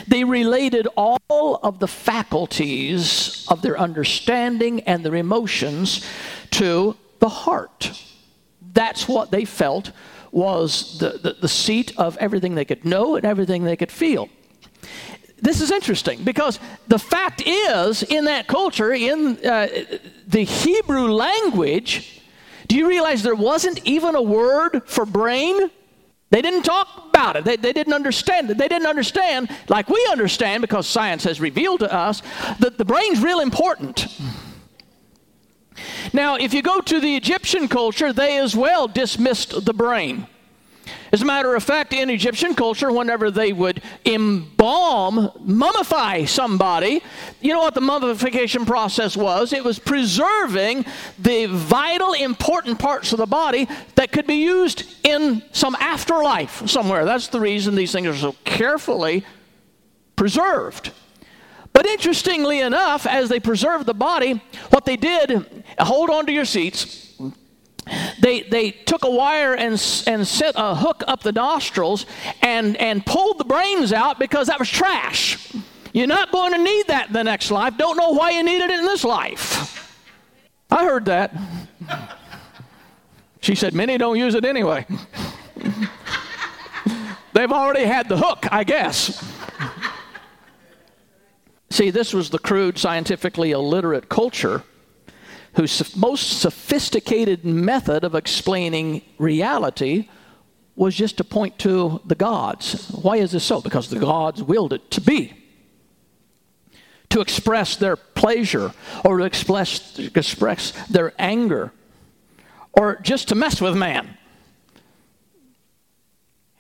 they 0.07 0.23
related 0.23 0.87
all 0.95 1.59
of 1.63 1.79
the 1.79 1.87
faculties 1.87 3.45
of 3.49 3.61
their 3.61 3.77
understanding 3.77 4.81
and 4.81 5.03
their 5.03 5.15
emotions 5.15 6.05
to 6.51 6.95
the 7.19 7.29
heart. 7.29 8.03
That's 8.73 9.07
what 9.07 9.31
they 9.31 9.45
felt 9.45 9.91
was 10.31 10.99
the, 10.99 11.11
the, 11.11 11.33
the, 11.41 11.47
seat 11.47 11.93
of 11.97 12.17
everything 12.17 12.55
they 12.55 12.65
could 12.65 12.83
know 12.83 13.15
and 13.15 13.25
everything 13.25 13.63
they 13.63 13.77
could 13.77 13.91
feel. 13.91 14.27
This 15.41 15.61
is 15.61 15.71
interesting 15.71 16.23
because 16.23 16.59
the 16.87 16.99
fact 16.99 17.41
is, 17.45 18.03
in 18.03 18.25
that 18.25 18.47
culture, 18.47 18.93
in 18.93 19.37
uh, 19.45 19.67
the 20.27 20.43
Hebrew 20.43 21.07
language, 21.11 22.21
do 22.67 22.75
you 22.75 22.87
realize 22.87 23.23
there 23.23 23.35
wasn't 23.35 23.79
even 23.85 24.15
a 24.15 24.21
word 24.21 24.83
for 24.85 25.05
brain? 25.05 25.69
They 26.35 26.41
didn't 26.41 26.63
talk 26.63 27.05
about 27.07 27.37
it. 27.37 27.45
They, 27.45 27.55
they 27.55 27.71
didn't 27.71 27.93
understand 27.93 28.51
it. 28.51 28.57
They 28.57 28.67
didn't 28.67 28.87
understand, 28.87 29.49
like 29.69 29.87
we 29.87 30.05
understand, 30.11 30.59
because 30.59 30.85
science 30.85 31.23
has 31.23 31.39
revealed 31.39 31.79
to 31.79 31.93
us, 31.93 32.21
that 32.59 32.77
the 32.77 32.83
brain's 32.83 33.21
real 33.21 33.39
important. 33.39 34.09
Now, 36.11 36.35
if 36.35 36.53
you 36.53 36.61
go 36.61 36.81
to 36.81 36.99
the 36.99 37.15
Egyptian 37.15 37.69
culture, 37.69 38.11
they 38.11 38.37
as 38.37 38.53
well 38.53 38.89
dismissed 38.89 39.63
the 39.63 39.73
brain. 39.73 40.27
As 41.11 41.21
a 41.21 41.25
matter 41.25 41.55
of 41.55 41.63
fact, 41.63 41.93
in 41.93 42.09
Egyptian 42.09 42.55
culture, 42.55 42.91
whenever 42.91 43.31
they 43.31 43.53
would 43.53 43.81
embalm, 44.05 45.31
mummify 45.39 46.27
somebody, 46.27 47.01
you 47.41 47.53
know 47.53 47.61
what 47.61 47.73
the 47.73 47.81
mummification 47.81 48.65
process 48.65 49.15
was? 49.15 49.53
It 49.53 49.63
was 49.63 49.79
preserving 49.79 50.85
the 51.19 51.45
vital, 51.45 52.13
important 52.13 52.79
parts 52.79 53.11
of 53.13 53.17
the 53.17 53.25
body 53.25 53.67
that 53.95 54.11
could 54.11 54.27
be 54.27 54.35
used 54.35 54.83
in 55.03 55.43
some 55.51 55.75
afterlife 55.79 56.67
somewhere. 56.69 57.05
That's 57.05 57.27
the 57.27 57.39
reason 57.39 57.75
these 57.75 57.91
things 57.91 58.07
are 58.07 58.15
so 58.15 58.35
carefully 58.43 59.25
preserved. 60.15 60.91
But 61.71 61.85
interestingly 61.85 62.61
enough, 62.61 63.05
as 63.05 63.29
they 63.29 63.39
preserved 63.39 63.85
the 63.85 63.93
body, 63.93 64.41
what 64.69 64.85
they 64.85 64.95
did, 64.95 65.63
hold 65.77 66.09
on 66.09 66.25
to 66.25 66.31
your 66.31 66.45
seats 66.45 67.04
they, 68.19 68.41
they 68.43 68.71
took 68.71 69.03
a 69.03 69.09
wire 69.09 69.53
and, 69.55 69.73
and 70.07 70.27
set 70.27 70.55
a 70.55 70.75
hook 70.75 71.03
up 71.07 71.23
the 71.23 71.31
nostrils 71.31 72.05
and, 72.41 72.77
and 72.77 73.05
pulled 73.05 73.37
the 73.37 73.45
brains 73.45 73.93
out 73.93 74.19
because 74.19 74.47
that 74.47 74.59
was 74.59 74.69
trash. 74.69 75.53
You're 75.93 76.07
not 76.07 76.31
going 76.31 76.51
to 76.53 76.57
need 76.57 76.87
that 76.87 77.07
in 77.07 77.13
the 77.13 77.23
next 77.23 77.51
life. 77.51 77.77
Don't 77.77 77.97
know 77.97 78.11
why 78.11 78.31
you 78.31 78.43
needed 78.43 78.69
it 78.69 78.79
in 78.79 78.85
this 78.85 79.03
life. 79.03 79.97
I 80.69 80.83
heard 80.83 81.05
that. 81.05 81.33
She 83.41 83.55
said, 83.55 83.73
Many 83.73 83.97
don't 83.97 84.17
use 84.17 84.35
it 84.35 84.43
anyway. 84.43 84.85
They've 87.33 87.51
already 87.51 87.85
had 87.85 88.09
the 88.09 88.17
hook, 88.17 88.45
I 88.51 88.63
guess. 88.63 89.23
See, 91.69 91.89
this 91.91 92.13
was 92.13 92.29
the 92.29 92.39
crude, 92.39 92.77
scientifically 92.77 93.51
illiterate 93.51 94.09
culture 94.09 94.63
whose 95.55 95.95
most 95.95 96.41
sophisticated 96.41 97.45
method 97.45 98.03
of 98.03 98.13
explaining 98.13 99.01
reality 99.17 100.09
was 100.75 100.95
just 100.95 101.17
to 101.17 101.23
point 101.23 101.57
to 101.59 102.01
the 102.05 102.15
gods. 102.15 102.89
Why 102.89 103.17
is 103.17 103.31
this 103.31 103.45
so? 103.45 103.61
Because 103.61 103.89
the 103.89 103.99
gods 103.99 104.43
willed 104.43 104.73
it 104.73 104.91
to 104.91 105.01
be. 105.01 105.33
To 107.09 107.21
express 107.21 107.77
their 107.77 107.95
pleasure 107.95 108.73
or 109.05 109.19
to 109.19 109.23
express, 109.23 109.97
express 109.97 110.71
their 110.87 111.13
anger 111.17 111.71
or 112.73 112.97
just 113.01 113.29
to 113.29 113.35
mess 113.35 113.61
with 113.61 113.75
man. 113.75 114.17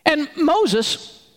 And 0.05 0.29
Moses, 0.37 1.27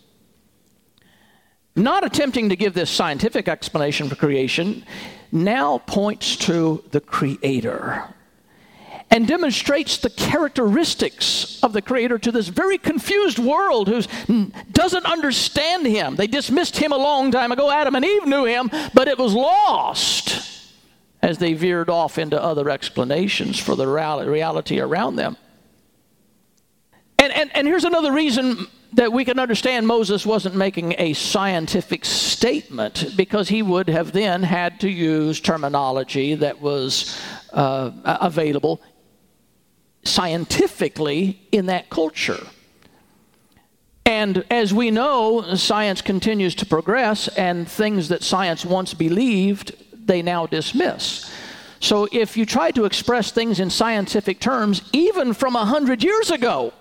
not 1.75 2.05
attempting 2.05 2.49
to 2.49 2.55
give 2.55 2.73
this 2.73 2.89
scientific 2.89 3.49
explanation 3.49 4.07
for 4.07 4.15
creation, 4.15 4.85
now 5.31 5.79
points 5.79 6.35
to 6.37 6.83
the 6.91 7.01
Creator 7.01 8.03
and 9.11 9.27
demonstrates 9.27 9.97
the 9.97 10.09
characteristics 10.09 11.59
of 11.63 11.73
the 11.73 11.81
Creator 11.81 12.19
to 12.19 12.31
this 12.31 12.47
very 12.47 12.77
confused 12.77 13.39
world 13.39 13.87
who 13.87 14.51
doesn't 14.71 15.05
understand 15.05 15.87
Him. 15.87 16.15
They 16.15 16.27
dismissed 16.27 16.77
Him 16.77 16.91
a 16.91 16.97
long 16.97 17.31
time 17.31 17.51
ago. 17.51 17.71
Adam 17.71 17.95
and 17.95 18.05
Eve 18.05 18.27
knew 18.27 18.45
Him, 18.45 18.69
but 18.93 19.07
it 19.07 19.17
was 19.17 19.33
lost 19.33 20.75
as 21.21 21.37
they 21.39 21.53
veered 21.53 21.89
off 21.89 22.17
into 22.17 22.41
other 22.41 22.69
explanations 22.69 23.59
for 23.59 23.75
the 23.75 23.87
reality 23.87 24.79
around 24.79 25.15
them. 25.15 25.37
And, 27.19 27.33
and, 27.33 27.55
and 27.55 27.67
here's 27.67 27.83
another 27.83 28.13
reason 28.13 28.65
that 28.93 29.11
we 29.11 29.25
can 29.25 29.39
understand 29.39 29.85
Moses 29.85 30.25
wasn't 30.25 30.55
making 30.55 30.95
a 30.97 31.13
scientific 31.13 32.05
statement 32.05 33.13
because 33.17 33.49
he 33.49 33.61
would 33.61 33.89
have 33.89 34.13
then 34.13 34.41
had 34.41 34.79
to 34.79 34.89
use 34.89 35.41
terminology 35.41 36.33
that 36.35 36.61
was 36.61 37.19
uh, 37.51 37.91
available 38.05 38.81
scientifically 40.03 41.41
in 41.51 41.65
that 41.65 41.89
culture. 41.89 42.47
And 44.05 44.43
as 44.49 44.73
we 44.73 44.89
know, 44.89 45.55
science 45.55 46.01
continues 46.01 46.55
to 46.55 46.65
progress, 46.65 47.27
and 47.27 47.69
things 47.69 48.07
that 48.09 48.23
science 48.23 48.65
once 48.65 48.93
believed, 48.93 49.75
they 49.93 50.21
now 50.21 50.47
dismiss. 50.47 51.29
So 51.79 52.07
if 52.11 52.35
you 52.35 52.45
try 52.45 52.71
to 52.71 52.85
express 52.85 53.31
things 53.31 53.59
in 53.59 53.69
scientific 53.69 54.39
terms, 54.39 54.81
even 54.93 55.33
from 55.33 55.55
a 55.55 55.65
hundred 55.65 56.03
years 56.03 56.31
ago, 56.31 56.73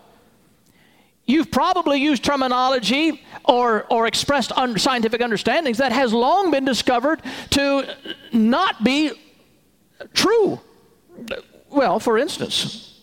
you've 1.28 1.50
probably 1.50 2.00
used 2.00 2.24
terminology 2.24 3.22
or, 3.44 3.86
or 3.90 4.08
expressed 4.08 4.50
un- 4.52 4.76
scientific 4.78 5.20
understandings 5.20 5.78
that 5.78 5.92
has 5.92 6.12
long 6.12 6.50
been 6.50 6.64
discovered 6.64 7.22
to 7.50 7.94
not 8.32 8.82
be 8.82 9.12
true. 10.14 10.58
Well, 11.70 12.00
for 12.00 12.18
instance, 12.18 13.00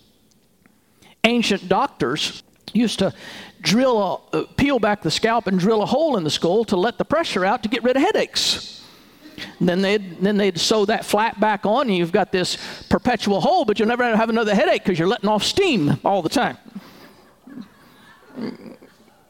ancient 1.24 1.70
doctors 1.70 2.44
used 2.74 3.00
to 3.00 3.14
drill 3.62 4.02
a, 4.34 4.38
uh, 4.38 4.46
peel 4.58 4.80
back 4.80 5.02
the 5.02 5.12
scalp 5.12 5.48
and 5.48 5.60
drill 5.60 5.82
a 5.82 5.86
hole 5.86 6.18
in 6.18 6.24
the 6.24 6.30
skull 6.30 6.66
to 6.66 6.76
let 6.76 6.98
the 6.98 7.06
pressure 7.06 7.46
out 7.46 7.64
to 7.64 7.70
get 7.70 7.84
rid 7.84 7.96
of 7.96 8.02
headaches. 8.02 8.84
And 9.60 9.68
then 9.70 9.82
they'd, 9.82 10.20
then 10.22 10.38
they'd 10.38 10.58
sew 10.58 10.86
that 10.86 11.06
flat 11.06 11.40
back 11.40 11.66
on, 11.66 11.88
and 11.88 11.98
you've 11.98 12.12
got 12.12 12.32
this 12.32 12.58
perpetual 12.90 13.42
hole, 13.42 13.66
but 13.66 13.78
you'll 13.78 13.88
never 13.88 14.16
have 14.16 14.30
another 14.30 14.56
headache 14.56 14.84
because 14.84 14.98
you're 14.98 15.08
letting 15.08 15.30
off 15.30 15.44
steam 15.44 16.00
all 16.04 16.22
the 16.22 16.30
time 16.30 16.58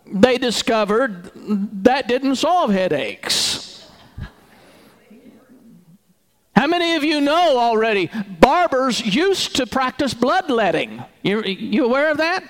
they 0.08 0.38
discovered 0.38 1.32
that 1.84 2.08
didn't 2.08 2.36
solve 2.36 2.72
headaches. 2.72 3.90
How 6.56 6.68
many 6.68 6.96
of 6.96 7.04
you 7.04 7.20
know 7.20 7.58
already 7.58 8.10
barbers 8.40 9.06
used 9.06 9.58
to 9.58 9.68
practice 9.68 10.14
bloodletting? 10.14 11.04
You, 11.22 11.44
you 11.44 11.84
aware 11.84 12.10
of 12.12 12.18
that? 12.18 12.44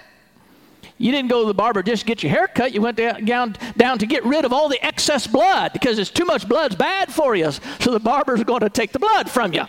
You 0.97 1.11
didn't 1.11 1.29
go 1.29 1.41
to 1.41 1.47
the 1.47 1.53
barber 1.53 1.83
just 1.83 2.01
to 2.01 2.05
get 2.05 2.23
your 2.23 2.29
hair 2.29 2.47
cut. 2.47 2.71
You 2.71 2.81
went 2.81 2.97
down, 2.97 3.55
down 3.75 3.97
to 3.97 4.05
get 4.05 4.23
rid 4.23 4.45
of 4.45 4.53
all 4.53 4.69
the 4.69 4.83
excess 4.85 5.27
blood 5.27 5.73
because 5.73 5.99
it's 5.99 6.11
too 6.11 6.23
much 6.23 6.47
blood's 6.47 6.75
bad 6.75 7.11
for 7.11 7.35
you. 7.35 7.51
So 7.79 7.91
the 7.91 7.99
barber's 7.99 8.43
going 8.43 8.61
to 8.61 8.69
take 8.69 8.91
the 8.91 8.99
blood 8.99 9.29
from 9.29 9.53
you. 9.53 9.65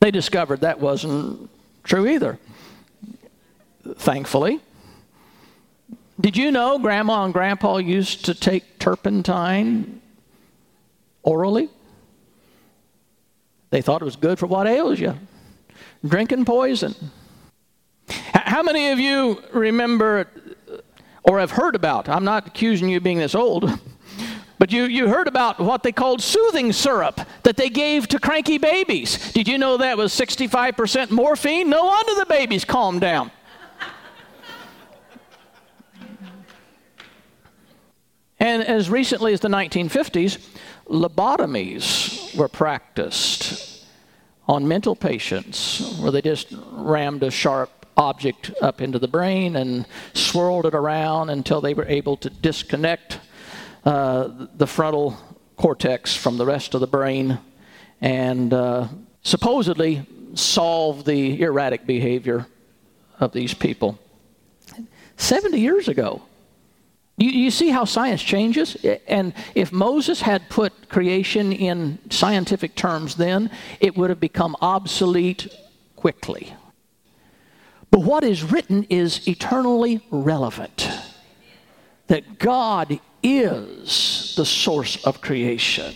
They 0.00 0.10
discovered 0.10 0.62
that 0.62 0.80
wasn't 0.80 1.48
true 1.84 2.08
either. 2.08 2.38
Thankfully, 3.96 4.60
did 6.20 6.36
you 6.36 6.50
know 6.50 6.78
grandma 6.78 7.24
and 7.24 7.32
grandpa 7.32 7.78
used 7.78 8.24
to 8.26 8.34
take 8.34 8.78
turpentine 8.78 10.00
orally? 11.22 11.68
They 13.70 13.82
thought 13.82 14.02
it 14.02 14.04
was 14.04 14.16
good 14.16 14.38
for 14.38 14.46
what 14.46 14.68
ails 14.68 15.00
you. 15.00 15.18
Drinking 16.06 16.44
poison. 16.44 16.94
How 18.08 18.62
many 18.62 18.90
of 18.90 19.00
you 19.00 19.42
remember 19.52 20.28
or 21.24 21.40
have 21.40 21.50
heard 21.50 21.74
about? 21.74 22.08
I'm 22.08 22.24
not 22.24 22.46
accusing 22.46 22.88
you 22.88 22.98
of 22.98 23.02
being 23.02 23.18
this 23.18 23.34
old, 23.34 23.68
but 24.58 24.70
you, 24.70 24.84
you 24.84 25.08
heard 25.08 25.26
about 25.26 25.58
what 25.58 25.82
they 25.82 25.90
called 25.90 26.22
soothing 26.22 26.72
syrup 26.72 27.20
that 27.42 27.56
they 27.56 27.68
gave 27.68 28.06
to 28.08 28.20
cranky 28.20 28.58
babies. 28.58 29.32
Did 29.32 29.48
you 29.48 29.58
know 29.58 29.78
that 29.78 29.96
was 29.96 30.12
65% 30.12 31.10
morphine? 31.10 31.68
No 31.68 31.84
wonder 31.84 32.14
the 32.14 32.26
babies 32.26 32.64
calmed 32.64 33.00
down. 33.00 33.32
And 38.44 38.62
as 38.62 38.90
recently 38.90 39.32
as 39.32 39.40
the 39.40 39.48
1950s, 39.48 40.36
lobotomies 40.86 42.36
were 42.36 42.46
practiced 42.46 43.86
on 44.46 44.68
mental 44.68 44.94
patients 44.94 45.96
where 45.98 46.12
they 46.12 46.20
just 46.20 46.48
rammed 46.72 47.22
a 47.22 47.30
sharp 47.30 47.86
object 47.96 48.50
up 48.60 48.82
into 48.82 48.98
the 48.98 49.08
brain 49.08 49.56
and 49.56 49.86
swirled 50.12 50.66
it 50.66 50.74
around 50.74 51.30
until 51.30 51.62
they 51.62 51.72
were 51.72 51.86
able 51.86 52.18
to 52.18 52.28
disconnect 52.28 53.18
uh, 53.86 54.28
the 54.58 54.66
frontal 54.66 55.16
cortex 55.56 56.14
from 56.14 56.36
the 56.36 56.44
rest 56.44 56.74
of 56.74 56.82
the 56.82 56.86
brain 56.86 57.38
and 58.02 58.52
uh, 58.52 58.86
supposedly 59.22 60.06
solve 60.34 61.06
the 61.06 61.40
erratic 61.40 61.86
behavior 61.86 62.46
of 63.20 63.32
these 63.32 63.54
people. 63.54 63.98
70 65.16 65.58
years 65.58 65.88
ago. 65.88 66.20
You, 67.16 67.30
you 67.30 67.50
see 67.50 67.70
how 67.70 67.84
science 67.84 68.22
changes? 68.22 68.76
And 69.06 69.34
if 69.54 69.72
Moses 69.72 70.20
had 70.20 70.48
put 70.48 70.88
creation 70.88 71.52
in 71.52 71.98
scientific 72.10 72.74
terms 72.74 73.14
then, 73.14 73.50
it 73.80 73.96
would 73.96 74.10
have 74.10 74.20
become 74.20 74.56
obsolete 74.60 75.48
quickly. 75.96 76.54
But 77.90 78.00
what 78.00 78.24
is 78.24 78.42
written 78.42 78.84
is 78.90 79.28
eternally 79.28 80.04
relevant. 80.10 80.90
That 82.08 82.38
God 82.38 82.98
is 83.22 84.34
the 84.36 84.44
source 84.44 85.02
of 85.04 85.20
creation. 85.20 85.94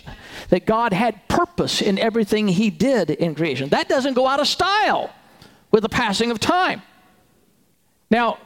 That 0.51 0.65
God 0.65 0.93
had 0.93 1.27
purpose 1.29 1.83
in 1.83 1.99
everything 1.99 2.47
He 2.47 2.71
did 2.71 3.11
in 3.11 3.35
creation. 3.35 3.69
That 3.71 3.89
doesn't 3.89 4.15
go 4.15 4.29
out 4.29 4.41
of 4.41 4.47
style 4.47 5.11
with 5.73 5.83
the 5.83 5.89
passing 5.89 6.31
of 6.31 6.39
time. 6.39 6.83
Now, 8.11 8.39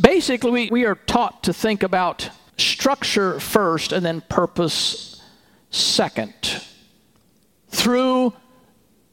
basically, 0.00 0.50
we, 0.50 0.70
we 0.70 0.84
are 0.84 0.94
taught 0.94 1.44
to 1.44 1.52
think 1.52 1.82
about 1.82 2.30
structure 2.58 3.38
first 3.40 3.92
and 3.92 4.04
then 4.04 4.22
purpose 4.22 5.22
second 5.70 6.62
through 7.68 8.32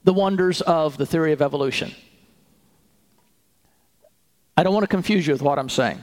the 0.04 0.14
wonders 0.14 0.62
of 0.62 0.98
the 0.98 1.06
theory 1.06 1.34
of 1.34 1.42
evolution. 1.42 1.94
I 4.56 4.64
don't 4.64 4.74
want 4.74 4.84
to 4.84 4.88
confuse 4.88 5.26
you 5.26 5.34
with 5.34 5.42
what 5.42 5.58
I'm 5.58 5.70
saying. 5.70 6.02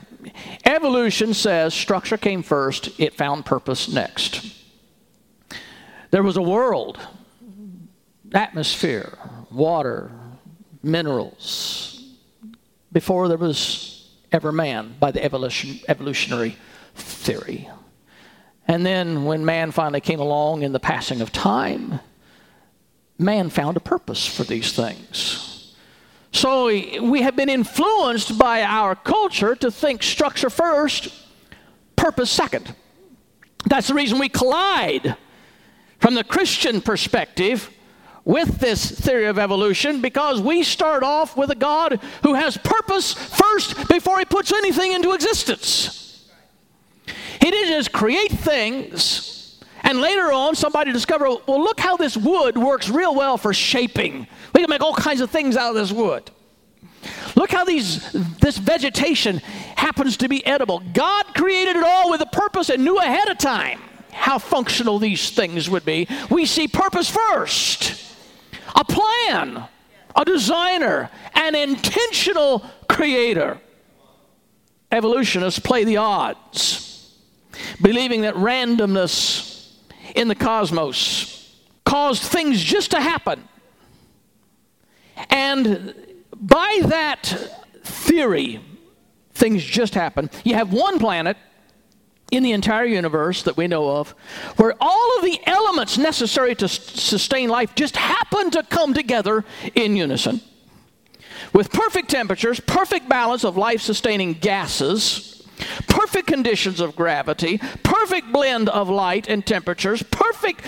Evolution 0.65 1.33
says 1.33 1.73
structure 1.73 2.17
came 2.17 2.43
first, 2.43 2.99
it 2.99 3.13
found 3.13 3.45
purpose 3.45 3.87
next. 3.87 4.55
There 6.11 6.21
was 6.21 6.37
a 6.37 6.41
world, 6.41 6.99
atmosphere, 8.33 9.17
water, 9.49 10.11
minerals, 10.83 12.03
before 12.91 13.29
there 13.29 13.37
was 13.37 14.00
ever 14.31 14.51
man 14.51 14.95
by 14.99 15.11
the 15.11 15.23
evolution, 15.23 15.79
evolutionary 15.87 16.57
theory. 16.95 17.69
And 18.67 18.85
then 18.85 19.25
when 19.25 19.43
man 19.43 19.71
finally 19.71 20.01
came 20.01 20.19
along 20.19 20.61
in 20.61 20.71
the 20.71 20.79
passing 20.79 21.21
of 21.21 21.31
time, 21.31 21.99
man 23.17 23.49
found 23.49 23.77
a 23.77 23.81
purpose 23.81 24.25
for 24.25 24.43
these 24.43 24.73
things. 24.73 25.75
So 26.31 26.67
we 26.67 27.21
have 27.23 27.35
been 27.35 27.49
influenced 27.49 28.37
by 28.37 28.63
our 28.63 28.95
culture 28.95 29.55
to 29.55 29.69
think 29.69 30.01
structure 30.01 30.49
first, 30.49 31.09
purpose 31.95 32.31
second. 32.31 32.73
That's 33.65 33.87
the 33.87 33.93
reason 33.93 34.17
we 34.17 34.29
collide 34.29 35.17
from 35.99 36.15
the 36.15 36.23
Christian 36.23 36.81
perspective 36.81 37.69
with 38.23 38.59
this 38.59 38.89
theory 38.91 39.25
of 39.25 39.39
evolution 39.39 40.01
because 40.01 40.41
we 40.41 40.63
start 40.63 41.03
off 41.03 41.35
with 41.35 41.49
a 41.49 41.55
God 41.55 41.99
who 42.23 42.35
has 42.35 42.57
purpose 42.57 43.13
first 43.13 43.87
before 43.87 44.19
he 44.19 44.25
puts 44.25 44.51
anything 44.51 44.91
into 44.93 45.13
existence. 45.13 46.29
He 47.39 47.49
didn't 47.49 47.69
just 47.69 47.91
create 47.91 48.31
things 48.31 49.31
and 49.83 49.99
later 49.99 50.31
on, 50.31 50.55
somebody 50.55 50.91
discovered, 50.91 51.29
well, 51.47 51.61
look 51.61 51.79
how 51.79 51.97
this 51.97 52.15
wood 52.15 52.57
works 52.57 52.89
real 52.89 53.15
well 53.15 53.37
for 53.37 53.53
shaping. 53.53 54.27
We 54.53 54.61
can 54.61 54.69
make 54.69 54.81
all 54.81 54.93
kinds 54.93 55.21
of 55.21 55.31
things 55.31 55.57
out 55.57 55.69
of 55.69 55.75
this 55.75 55.91
wood. 55.91 56.29
Look 57.35 57.51
how 57.51 57.65
these, 57.65 58.11
this 58.39 58.57
vegetation 58.57 59.37
happens 59.75 60.17
to 60.17 60.29
be 60.29 60.45
edible. 60.45 60.81
God 60.93 61.25
created 61.33 61.77
it 61.77 61.83
all 61.83 62.11
with 62.11 62.21
a 62.21 62.27
purpose 62.27 62.69
and 62.69 62.83
knew 62.83 62.99
ahead 62.99 63.29
of 63.29 63.37
time 63.37 63.81
how 64.11 64.37
functional 64.37 64.99
these 64.99 65.31
things 65.31 65.69
would 65.69 65.83
be. 65.83 66.07
We 66.29 66.45
see 66.45 66.67
purpose 66.67 67.09
first, 67.09 68.10
a 68.75 68.83
plan, 68.83 69.63
a 70.15 70.25
designer, 70.25 71.09
an 71.33 71.55
intentional 71.55 72.65
creator. 72.87 73.59
Evolutionists 74.91 75.59
play 75.59 75.83
the 75.83 75.97
odds, 75.97 77.17
believing 77.81 78.21
that 78.21 78.35
randomness 78.35 79.71
in 80.15 80.27
the 80.27 80.35
cosmos 80.35 81.57
caused 81.85 82.23
things 82.23 82.61
just 82.61 82.91
to 82.91 82.99
happen. 82.99 83.47
And 85.29 85.93
by 86.33 86.81
that 86.85 87.25
theory, 87.83 88.61
things 89.33 89.63
just 89.63 89.93
happen. 89.93 90.29
You 90.43 90.55
have 90.55 90.73
one 90.73 90.99
planet 90.99 91.37
in 92.31 92.43
the 92.43 92.53
entire 92.53 92.85
universe 92.85 93.43
that 93.43 93.57
we 93.57 93.67
know 93.67 93.97
of 93.97 94.11
where 94.55 94.73
all 94.79 95.17
of 95.17 95.23
the 95.23 95.39
elements 95.45 95.97
necessary 95.97 96.55
to 96.55 96.67
sustain 96.67 97.49
life 97.49 97.75
just 97.75 97.97
happen 97.97 98.49
to 98.51 98.63
come 98.63 98.93
together 98.93 99.43
in 99.75 99.97
unison. 99.97 100.41
With 101.53 101.71
perfect 101.71 102.09
temperatures, 102.09 102.61
perfect 102.61 103.09
balance 103.09 103.43
of 103.43 103.57
life 103.57 103.81
sustaining 103.81 104.33
gases, 104.33 105.45
perfect 105.87 106.27
conditions 106.27 106.79
of 106.79 106.95
gravity, 106.95 107.59
perfect 107.83 108.31
blend 108.31 108.69
of 108.69 108.89
light 108.89 109.27
and 109.27 109.45
temperatures, 109.45 110.01
perfect 110.03 110.63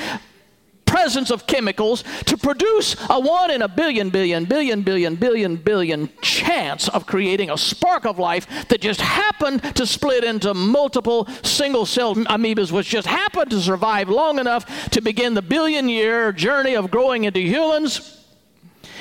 presence 0.93 1.31
of 1.31 1.47
chemicals 1.47 2.03
to 2.23 2.38
produce 2.38 2.95
a 3.09 3.19
one 3.19 3.50
in 3.50 3.63
a 3.63 3.67
billion, 3.67 4.12
billion, 4.12 4.45
billion, 4.45 4.83
billion, 4.83 5.15
billion, 5.15 5.55
billion 5.55 6.07
chance 6.21 6.88
of 6.89 7.07
creating 7.07 7.50
a 7.50 7.57
spark 7.57 8.05
of 8.05 8.19
life 8.19 8.45
that 8.67 8.79
just 8.79 9.01
happened 9.01 9.63
to 9.75 9.88
split 9.88 10.23
into 10.23 10.53
multiple 10.53 11.27
single 11.41 11.88
cell 11.88 12.13
amoebas, 12.13 12.71
which 12.71 12.89
just 12.89 13.07
happened 13.07 13.50
to 13.50 13.59
survive 13.59 14.07
long 14.07 14.38
enough 14.38 14.91
to 14.91 15.01
begin 15.01 15.33
the 15.33 15.41
billion 15.41 15.89
year 15.89 16.31
journey 16.31 16.75
of 16.75 16.91
growing 16.91 17.23
into 17.23 17.39
humans. 17.39 18.19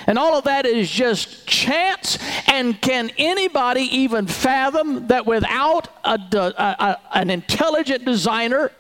And 0.07 0.19
all 0.19 0.35
of 0.35 0.45
that 0.45 0.67
is 0.67 0.91
just 0.91 1.47
chance. 1.47 2.19
And 2.49 2.81
can 2.81 3.11
anybody 3.19 3.83
even 3.83 4.27
fathom 4.27 5.09
that 5.09 5.27
without 5.27 5.89
a, 6.05 6.19
a, 6.19 6.55
a, 6.59 7.01
an 7.15 7.31
intelligent 7.31 8.05
designer, 8.05 8.73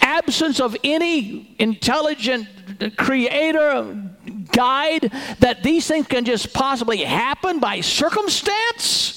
absence 0.00 0.60
of 0.60 0.76
any 0.82 1.54
intelligent 1.58 2.48
creator, 2.88 4.10
guide, 4.52 5.12
that 5.40 5.62
these 5.62 5.86
things 5.86 6.06
can 6.06 6.24
just 6.24 6.54
possibly 6.54 6.98
happen 6.98 7.60
by 7.60 7.82
circumstance? 7.82 9.16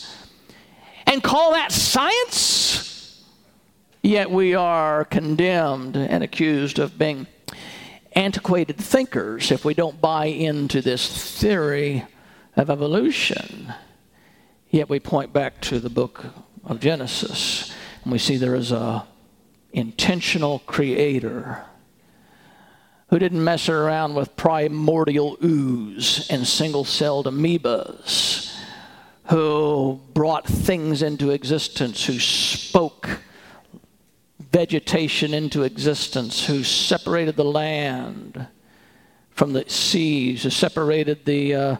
And 1.05 1.23
call 1.23 1.51
that 1.53 1.71
science? 1.71 3.23
Yet 4.01 4.29
we 4.29 4.53
are 4.53 5.05
condemned 5.05 5.95
and 5.95 6.23
accused 6.23 6.79
of 6.79 6.97
being 6.97 7.27
antiquated 8.15 8.77
thinkers 8.77 9.51
if 9.51 9.63
we 9.63 9.73
don't 9.73 10.01
buy 10.01 10.25
into 10.25 10.81
this 10.81 11.07
theory 11.39 12.05
of 12.55 12.69
evolution. 12.69 13.73
Yet 14.69 14.89
we 14.89 14.99
point 14.99 15.31
back 15.31 15.61
to 15.61 15.79
the 15.79 15.89
book 15.89 16.25
of 16.65 16.79
Genesis 16.79 17.73
and 18.03 18.11
we 18.11 18.17
see 18.17 18.37
there 18.37 18.55
is 18.55 18.71
a 18.71 19.05
intentional 19.71 20.59
creator 20.59 21.63
who 23.13 23.19
didn't 23.19 23.43
mess 23.43 23.69
around 23.69 24.15
with 24.15 24.35
primordial 24.35 25.37
ooze 25.43 26.27
and 26.31 26.47
single-celled 26.47 27.27
amoebas 27.27 28.51
who 29.29 30.01
brought 30.15 30.47
things 30.47 31.03
into 31.03 31.29
existence 31.29 32.07
who 32.07 32.19
spoke 32.19 33.19
vegetation 34.51 35.31
into 35.31 35.61
existence, 35.61 36.47
who 36.47 36.63
separated 36.63 37.35
the 37.35 37.45
land 37.45 38.47
from 39.29 39.53
the 39.53 39.63
seas, 39.69 40.41
who 40.41 40.49
separated 40.49 41.23
the, 41.25 41.53
uh, 41.53 41.75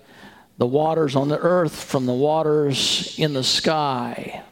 the 0.59 0.67
waters 0.67 1.15
on 1.15 1.29
the 1.29 1.39
earth 1.39 1.83
from 1.83 2.05
the 2.05 2.13
waters 2.13 3.17
in 3.17 3.33
the 3.33 3.43
sky, 3.43 4.43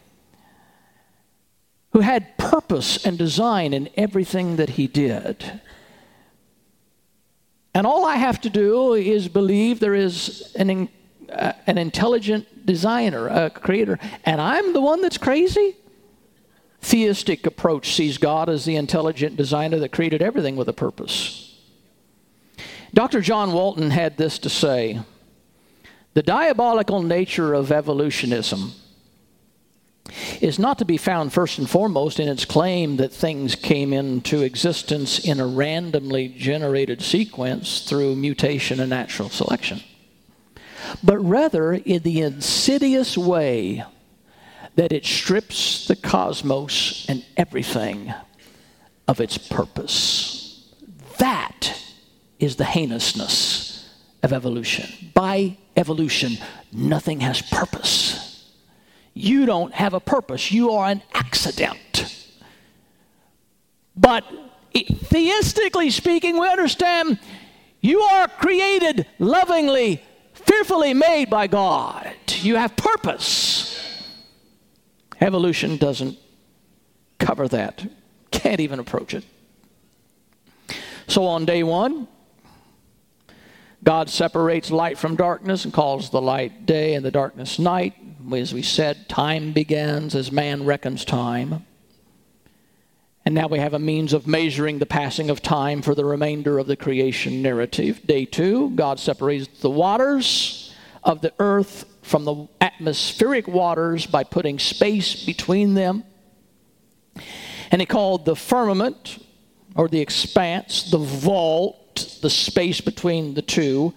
who 1.92 2.00
had 2.00 2.40
purpose 2.40 3.06
and 3.06 3.20
design 3.20 3.72
in 3.72 3.88
everything 3.96 4.56
that 4.56 4.72
he 4.72 4.88
did. 4.88 5.62
And 7.74 7.88
all 7.88 8.06
I 8.06 8.16
have 8.16 8.42
to 8.42 8.50
do 8.50 8.94
is 8.94 9.28
believe 9.28 9.80
there 9.80 9.96
is 9.96 10.54
an, 10.56 10.90
uh, 11.32 11.54
an 11.68 11.78
intelligent 11.78 12.66
designer, 12.66 13.28
a 13.28 13.50
creator, 13.50 13.98
and 14.26 14.42
I'm 14.42 14.74
the 14.74 14.82
one 14.82 15.02
that's 15.02 15.18
crazy? 15.18 15.76
theistic 16.82 17.46
approach 17.46 17.94
sees 17.94 18.18
God 18.18 18.50
as 18.50 18.66
the 18.66 18.76
intelligent 18.76 19.38
designer 19.38 19.80
that 19.80 19.92
created 19.92 20.22
everything 20.22 20.56
with 20.56 20.68
a 20.68 20.74
purpose. 20.74 21.60
Dr. 22.94 23.22
John 23.22 23.54
Walton 23.54 23.92
had 23.92 24.18
this 24.18 24.40
to 24.40 24.50
say 24.50 25.02
The 26.14 26.24
diabolical 26.24 27.02
nature 27.02 27.54
of 27.54 27.72
evolutionism 27.72 28.74
is 30.42 30.60
not 30.60 30.78
to 30.80 30.86
be 30.86 30.98
found 30.98 31.34
first 31.34 31.58
and 31.58 31.70
foremost 31.70 32.20
in 32.20 32.28
its 32.28 32.46
claim 32.46 32.98
that 32.98 33.14
things 33.14 33.56
came 33.56 33.94
into 33.94 34.42
existence 34.42 35.20
in 35.20 35.40
a 35.40 35.48
randomly 35.48 36.28
generated 36.30 37.02
sequence 37.02 37.82
through 37.82 38.16
mutation 38.16 38.80
and 38.80 38.90
natural 38.90 39.30
selection, 39.30 39.82
but 41.04 41.20
rather 41.20 41.74
in 41.74 42.02
the 42.04 42.22
insidious 42.22 43.18
way 43.18 43.84
that 44.76 44.92
it 44.92 45.06
strips 45.06 45.88
the 45.88 45.96
cosmos 45.96 47.06
and 47.10 47.26
everything 47.36 48.14
of 49.08 49.20
its 49.20 49.38
purpose. 49.38 50.72
That 51.18 51.78
is 52.40 52.56
the 52.56 52.66
heinousness 52.66 53.90
of 54.24 54.34
evolution. 54.34 55.12
By 55.14 55.58
evolution, 55.76 56.38
nothing 56.72 57.20
has 57.20 57.42
purpose. 57.42 58.31
You 59.14 59.46
don't 59.46 59.74
have 59.74 59.94
a 59.94 60.00
purpose, 60.00 60.52
you 60.52 60.72
are 60.72 60.90
an 60.90 61.02
accident. 61.14 62.16
But 63.96 64.24
theistically 64.74 65.92
speaking, 65.92 66.40
we 66.40 66.48
understand 66.48 67.20
you 67.82 68.00
are 68.00 68.28
created 68.28 69.06
lovingly, 69.20 70.04
fearfully 70.34 70.94
made 70.94 71.30
by 71.30 71.48
God. 71.48 72.14
You 72.42 72.56
have 72.56 72.76
purpose. 72.76 73.78
Evolution 75.20 75.78
doesn't 75.78 76.18
cover 77.20 77.48
that, 77.50 77.86
can't 78.32 78.60
even 78.60 78.80
approach 78.80 79.14
it. 79.14 79.24
So 81.08 81.26
on 81.26 81.46
day 81.46 81.64
one, 81.64 82.08
God 83.84 84.10
separates 84.10 84.72
light 84.72 84.98
from 84.98 85.16
darkness 85.16 85.66
and 85.66 85.74
calls 85.74 86.10
the 86.10 86.22
light 86.22 86.66
day 86.66 86.94
and 86.94 87.04
the 87.04 87.12
darkness 87.12 87.60
night. 87.60 87.96
As 88.34 88.54
we 88.54 88.62
said, 88.62 89.10
time 89.10 89.52
begins 89.52 90.16
as 90.16 90.32
man 90.32 90.66
reckons 90.66 91.06
time. 91.06 91.66
And 93.26 93.36
now 93.36 93.48
we 93.48 93.60
have 93.60 93.74
a 93.74 93.80
means 93.80 94.14
of 94.14 94.28
measuring 94.28 94.80
the 94.80 94.86
passing 94.86 95.30
of 95.30 95.42
time 95.42 95.82
for 95.82 95.96
the 95.96 96.06
remainder 96.06 96.58
of 96.58 96.68
the 96.68 96.76
creation 96.76 97.42
narrative. 97.42 98.06
Day 98.06 98.26
two, 98.26 98.72
God 98.72 99.00
separates 99.00 99.60
the 99.60 99.70
waters 99.70 100.74
of 101.04 101.22
the 101.22 101.34
earth 101.40 101.86
from 102.02 102.26
the 102.26 102.48
atmospheric 102.60 103.48
waters 103.48 104.06
by 104.06 104.24
putting 104.24 104.60
space 104.60 105.26
between 105.26 105.74
them. 105.74 106.04
And 107.72 107.82
he 107.82 107.86
called 107.86 108.26
the 108.26 108.36
firmament 108.36 109.24
or 109.76 109.88
the 109.88 110.02
expanse, 110.02 110.90
the 110.90 110.98
vault, 110.98 112.18
the 112.22 112.30
space 112.30 112.82
between 112.82 113.34
the 113.34 113.42
two, 113.42 113.94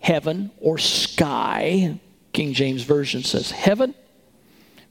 heaven 0.00 0.50
or 0.58 0.78
sky. 0.78 1.98
King 2.32 2.52
James 2.54 2.82
Version 2.82 3.22
says 3.22 3.50
heaven. 3.50 3.94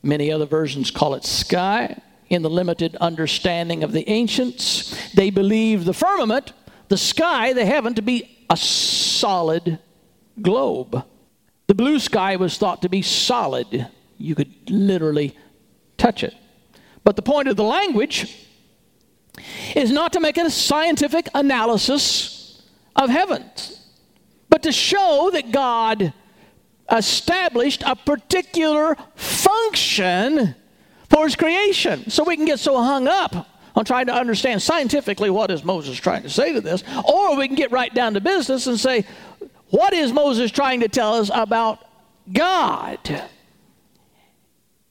Many 0.04 0.32
other 0.32 0.46
versions 0.46 0.92
call 0.92 1.16
it 1.16 1.26
sky. 1.26 2.02
In 2.30 2.44
the 2.44 2.50
limited 2.50 2.96
understanding 2.96 3.84
of 3.84 3.92
the 3.92 4.10
ancients, 4.10 4.96
they 5.14 5.30
believed 5.30 5.86
the 5.86 5.94
firmament, 5.94 6.54
the 6.88 6.98
sky, 6.98 7.52
the 7.54 7.66
heaven, 7.66 7.94
to 7.96 8.02
be 8.02 8.46
a 8.50 8.56
solid 8.56 9.80
globe. 10.42 11.04
The 11.68 11.76
blue 11.76 12.00
sky 12.00 12.38
was 12.38 12.58
thought 12.58 12.82
to 12.84 12.90
be 12.90 13.02
solid. 13.02 13.88
You 14.18 14.36
could 14.36 14.70
literally 14.70 15.36
touch 15.98 16.24
it. 16.24 16.34
But 17.04 17.16
the 17.16 17.22
point 17.22 17.48
of 17.48 17.58
the 17.58 17.64
language 17.64 18.48
is 19.76 19.92
not 19.92 20.14
to 20.14 20.20
make 20.20 20.38
a 20.38 20.50
scientific 20.50 21.28
analysis 21.34 22.62
of 22.96 23.10
heaven, 23.10 23.44
but 24.50 24.64
to 24.64 24.72
show 24.72 25.30
that 25.34 25.52
God 25.52 26.14
established 26.92 27.84
a 27.86 27.96
particular 27.96 28.96
function 29.16 30.56
for 31.10 31.26
his 31.26 31.36
creation. 31.36 32.10
So 32.10 32.24
we 32.24 32.36
can 32.36 32.46
get 32.46 32.60
so 32.60 32.82
hung 32.82 33.08
up 33.08 33.48
on 33.76 33.86
trying 33.86 34.08
to 34.08 34.14
understand 34.14 34.62
scientifically 34.62 35.30
what 35.30 35.50
is 35.52 35.64
Moses 35.64 35.98
trying 35.98 36.24
to 36.24 36.30
say 36.30 36.54
to 36.54 36.62
this, 36.62 36.84
or 37.08 37.38
we 37.38 37.48
can 37.48 37.56
get 37.56 37.72
right 37.72 37.94
down 37.94 38.14
to 38.16 38.22
business 38.22 38.68
and 38.68 38.80
say, 38.80 39.06
what 39.70 39.94
is 39.94 40.12
Moses 40.12 40.52
trying 40.52 40.82
to 40.82 40.90
tell 40.90 41.16
us 41.16 41.32
about 41.34 41.80
God? 42.32 43.00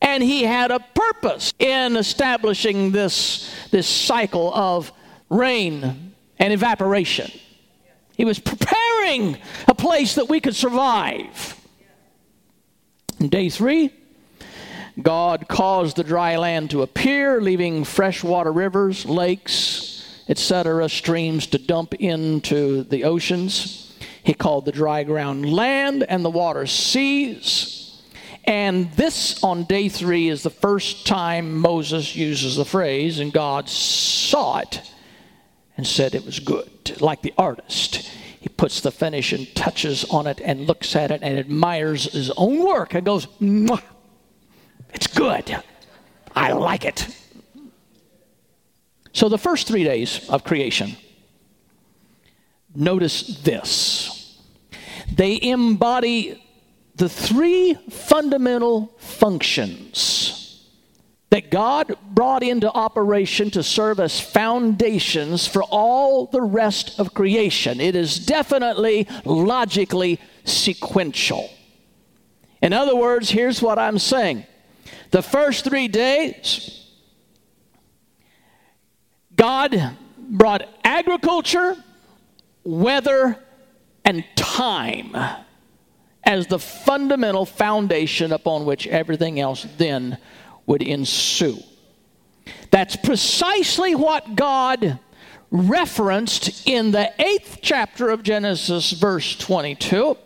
And 0.00 0.22
he 0.22 0.44
had 0.44 0.70
a 0.70 0.80
purpose 0.80 1.52
in 1.58 1.96
establishing 1.96 2.90
this, 2.90 3.52
this 3.70 3.86
cycle 3.86 4.52
of 4.54 4.90
rain 5.28 6.14
and 6.38 6.52
evaporation. 6.52 7.30
He 8.16 8.24
was 8.24 8.38
preparing 8.38 9.36
a 9.68 9.74
place 9.74 10.14
that 10.14 10.30
we 10.30 10.40
could 10.40 10.56
survive. 10.56 11.59
Day 13.28 13.50
three, 13.50 13.92
God 15.00 15.46
caused 15.46 15.96
the 15.96 16.04
dry 16.04 16.36
land 16.36 16.70
to 16.70 16.80
appear, 16.80 17.40
leaving 17.40 17.84
freshwater 17.84 18.50
rivers, 18.50 19.04
lakes, 19.04 20.24
etc., 20.28 20.88
streams 20.88 21.46
to 21.48 21.58
dump 21.58 21.94
into 21.94 22.82
the 22.84 23.04
oceans. 23.04 23.94
He 24.22 24.32
called 24.32 24.64
the 24.64 24.72
dry 24.72 25.04
ground 25.04 25.52
land 25.52 26.02
and 26.08 26.24
the 26.24 26.30
water 26.30 26.66
seas. 26.66 28.02
And 28.44 28.90
this 28.92 29.44
on 29.44 29.64
day 29.64 29.90
three 29.90 30.28
is 30.28 30.42
the 30.42 30.50
first 30.50 31.06
time 31.06 31.58
Moses 31.58 32.16
uses 32.16 32.56
the 32.56 32.64
phrase, 32.64 33.18
and 33.18 33.32
God 33.32 33.68
saw 33.68 34.60
it 34.60 34.80
and 35.76 35.86
said 35.86 36.14
it 36.14 36.24
was 36.24 36.40
good, 36.40 37.00
like 37.00 37.20
the 37.20 37.34
artist. 37.36 38.10
He 38.40 38.48
puts 38.48 38.80
the 38.80 38.90
finish 38.90 39.32
and 39.32 39.54
touches 39.54 40.04
on 40.04 40.26
it 40.26 40.40
and 40.42 40.66
looks 40.66 40.96
at 40.96 41.10
it 41.10 41.20
and 41.22 41.38
admires 41.38 42.10
his 42.10 42.30
own 42.38 42.64
work 42.64 42.94
and 42.94 43.04
goes, 43.04 43.28
It's 44.94 45.06
good. 45.06 45.62
I 46.34 46.52
like 46.52 46.86
it. 46.86 47.06
So, 49.12 49.28
the 49.28 49.38
first 49.38 49.66
three 49.66 49.84
days 49.84 50.26
of 50.30 50.44
creation, 50.44 50.96
notice 52.74 53.42
this. 53.42 54.38
They 55.12 55.38
embody 55.42 56.42
the 56.94 57.08
three 57.08 57.74
fundamental 57.90 58.94
functions 58.98 60.29
that 61.30 61.50
God 61.50 61.96
brought 62.02 62.42
into 62.42 62.70
operation 62.70 63.50
to 63.52 63.62
serve 63.62 64.00
as 64.00 64.20
foundations 64.20 65.46
for 65.46 65.62
all 65.62 66.26
the 66.26 66.42
rest 66.42 66.98
of 66.98 67.14
creation. 67.14 67.80
It 67.80 67.94
is 67.94 68.18
definitely 68.18 69.06
logically 69.24 70.20
sequential. 70.44 71.48
In 72.60 72.72
other 72.72 72.96
words, 72.96 73.30
here's 73.30 73.62
what 73.62 73.78
I'm 73.78 73.98
saying 73.98 74.44
the 75.12 75.22
first 75.22 75.64
three 75.64 75.88
days, 75.88 76.88
God 79.34 79.96
brought 80.18 80.68
agriculture, 80.84 81.76
weather, 82.64 83.38
and 84.04 84.24
time 84.36 85.16
as 86.24 86.46
the 86.48 86.58
fundamental 86.58 87.46
foundation 87.46 88.32
upon 88.32 88.64
which 88.64 88.86
everything 88.86 89.40
else 89.40 89.66
then 89.78 90.18
would 90.66 90.82
ensue. 90.82 91.58
That's 92.70 92.96
precisely 92.96 93.94
what 93.94 94.36
God 94.36 94.98
referenced 95.50 96.68
in 96.68 96.92
the 96.92 97.12
eighth 97.20 97.58
chapter 97.62 98.08
of 98.10 98.22
Genesis, 98.22 98.92
verse 98.92 99.36
22. 99.36 100.16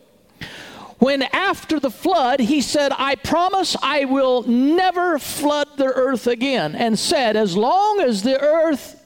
When 0.98 1.22
after 1.22 1.80
the 1.80 1.90
flood, 1.90 2.40
he 2.40 2.60
said, 2.60 2.92
I 2.96 3.14
promise 3.16 3.76
I 3.82 4.04
will 4.04 4.42
never 4.42 5.18
flood 5.18 5.68
the 5.76 5.86
earth 5.86 6.26
again, 6.26 6.74
and 6.74 6.98
said, 6.98 7.36
As 7.36 7.56
long 7.56 8.00
as 8.00 8.22
the 8.22 8.40
earth 8.40 9.02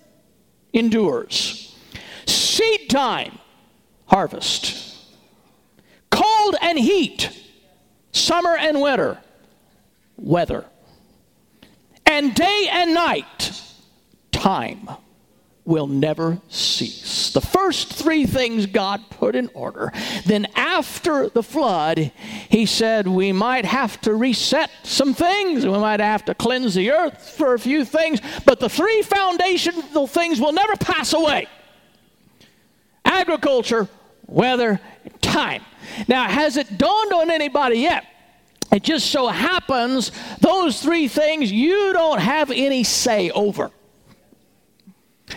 endures, 0.73 1.77
seed 2.27 2.91
time, 2.91 3.39
harvest 4.07 4.89
cold 6.19 6.57
and 6.61 6.79
heat, 6.79 7.31
summer 8.13 8.57
and 8.57 8.81
winter, 8.81 9.19
weather, 10.17 10.65
and 12.19 12.35
day 12.35 12.69
and 12.69 12.93
night, 12.95 13.63
time 14.33 14.89
will 15.65 15.87
never 15.87 16.41
cease. 16.49 17.33
The 17.33 17.41
first 17.41 17.93
three 17.93 18.27
things 18.27 18.67
God 18.67 19.09
put 19.11 19.37
in 19.37 19.49
order. 19.55 19.93
Then, 20.27 20.49
after 20.57 21.29
the 21.29 21.45
flood, 21.45 22.11
He 22.49 22.67
said 22.67 23.07
we 23.07 23.31
might 23.31 23.65
have 23.65 24.01
to 24.01 24.15
reset 24.15 24.69
some 24.83 25.15
things. 25.15 25.65
We 25.65 25.73
might 25.73 26.01
have 26.01 26.25
to 26.25 26.35
cleanse 26.35 26.75
the 26.75 26.91
earth 26.91 27.31
for 27.37 27.55
a 27.55 27.59
few 27.59 27.85
things. 27.85 28.21
But 28.45 28.59
the 28.59 28.69
three 28.69 29.03
foundational 29.03 30.09
things 30.09 30.41
will 30.41 30.53
never 30.53 30.75
pass 30.75 31.13
away 31.13 31.47
agriculture, 33.05 33.89
weather, 34.27 34.81
time. 35.21 35.63
Now, 36.09 36.29
has 36.29 36.57
it 36.57 36.79
dawned 36.79 37.13
on 37.13 37.31
anybody 37.31 37.79
yet? 37.79 38.05
It 38.71 38.83
just 38.83 39.11
so 39.11 39.29
happens 39.29 40.13
those 40.41 40.83
three 40.83 41.09
things 41.09 41.51
you 41.51 41.93
don't 41.93 42.21
have 42.21 42.51
any 42.51 42.85
say 42.85 43.31
over. 43.31 43.71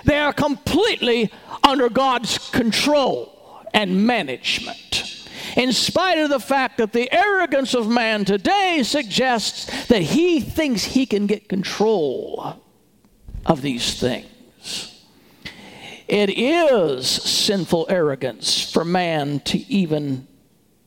They 0.05 0.17
are 0.17 0.33
completely 0.33 1.31
under 1.63 1.89
God's 1.89 2.37
control 2.49 3.65
and 3.73 4.05
management. 4.05 5.27
In 5.55 5.73
spite 5.73 6.17
of 6.17 6.29
the 6.29 6.39
fact 6.39 6.77
that 6.77 6.93
the 6.93 7.13
arrogance 7.13 7.73
of 7.73 7.87
man 7.87 8.25
today 8.25 8.83
suggests 8.83 9.87
that 9.87 10.01
he 10.01 10.39
thinks 10.39 10.83
he 10.83 11.05
can 11.05 11.27
get 11.27 11.49
control 11.49 12.61
of 13.45 13.61
these 13.61 13.99
things. 13.99 15.01
It 16.07 16.29
is 16.29 17.07
sinful 17.07 17.87
arrogance 17.89 18.69
for 18.69 18.83
man 18.83 19.39
to 19.41 19.57
even 19.71 20.27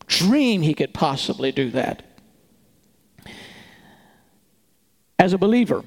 dream 0.06 0.62
he 0.62 0.74
could 0.74 0.92
possibly 0.92 1.50
do 1.50 1.70
that. 1.70 2.02
As 5.24 5.32
a 5.32 5.38
believer, 5.38 5.82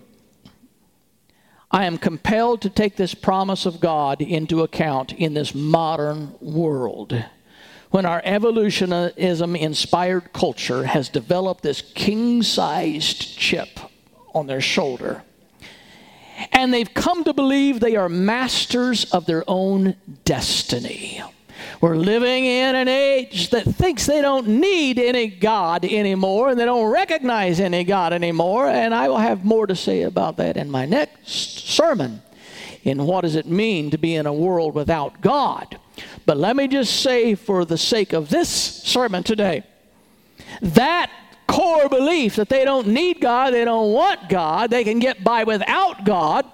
I 1.70 1.86
am 1.86 2.00
compelled 2.00 2.60
to 2.64 2.72
take 2.72 2.96
this 2.96 3.14
promise 3.14 3.68
of 3.68 3.80
God 3.80 4.20
into 4.20 4.64
account 4.64 5.14
in 5.14 5.36
this 5.36 5.54
modern 5.54 6.34
world 6.42 7.24
when 7.92 8.04
our 8.08 8.20
evolutionism 8.26 9.56
inspired 9.56 10.34
culture 10.34 10.86
has 10.86 11.10
developed 11.10 11.62
this 11.62 11.84
king 11.84 12.42
sized 12.42 13.38
chip 13.38 13.80
on 14.34 14.48
their 14.48 14.60
shoulder. 14.60 15.22
And 16.52 16.74
they've 16.74 16.92
come 16.92 17.24
to 17.24 17.34
believe 17.34 17.80
they 17.80 17.96
are 17.96 18.10
masters 18.10 19.06
of 19.12 19.28
their 19.28 19.44
own 19.48 19.98
destiny. 20.26 21.22
We're 21.80 21.96
living 21.96 22.46
in 22.46 22.76
an 22.76 22.88
age 22.88 23.52
that 23.52 23.64
thinks 23.64 24.08
they 24.08 24.22
don't 24.22 24.48
need 24.48 24.98
any 24.98 25.28
God 25.28 25.86
anymore 25.86 26.50
and 26.50 26.60
they 26.60 26.66
don't 26.66 26.92
recognize 26.92 27.60
any 27.60 27.84
God 27.84 28.14
anymore. 28.14 28.68
And 28.68 28.96
I 28.96 29.08
will 29.08 29.18
have 29.18 29.46
more 29.46 29.68
to 29.68 29.76
say 29.76 30.02
about 30.02 30.38
that 30.38 30.58
in 30.58 30.72
my 30.72 30.86
next 30.86 31.68
sermon. 31.68 32.24
In 32.84 33.06
what 33.06 33.22
does 33.22 33.36
it 33.36 33.46
mean 33.46 33.92
to 33.92 33.98
be 33.98 34.16
in 34.16 34.26
a 34.26 34.34
world 34.34 34.74
without 34.74 35.22
God? 35.22 35.78
But 36.26 36.38
let 36.38 36.56
me 36.56 36.68
just 36.68 37.02
say, 37.02 37.36
for 37.36 37.64
the 37.64 37.78
sake 37.78 38.14
of 38.14 38.30
this 38.30 38.50
sermon 38.50 39.24
today, 39.24 39.64
that 40.62 41.12
core 41.48 41.90
belief 41.90 42.36
that 42.38 42.50
they 42.50 42.66
don't 42.66 42.88
need 42.88 43.22
God, 43.22 43.54
they 43.54 43.66
don't 43.66 43.94
want 43.94 44.30
God, 44.30 44.70
they 44.70 44.84
can 44.84 45.00
get 45.00 45.24
by 45.24 45.44
without 45.44 46.06
God 46.06 46.46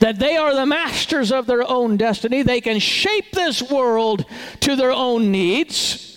that 0.00 0.18
they 0.18 0.36
are 0.36 0.54
the 0.54 0.66
masters 0.66 1.32
of 1.32 1.46
their 1.46 1.68
own 1.68 1.96
destiny. 1.96 2.42
They 2.42 2.60
can 2.60 2.78
shape 2.78 3.32
this 3.32 3.62
world 3.62 4.24
to 4.60 4.76
their 4.76 4.92
own 4.92 5.30
needs. 5.30 6.08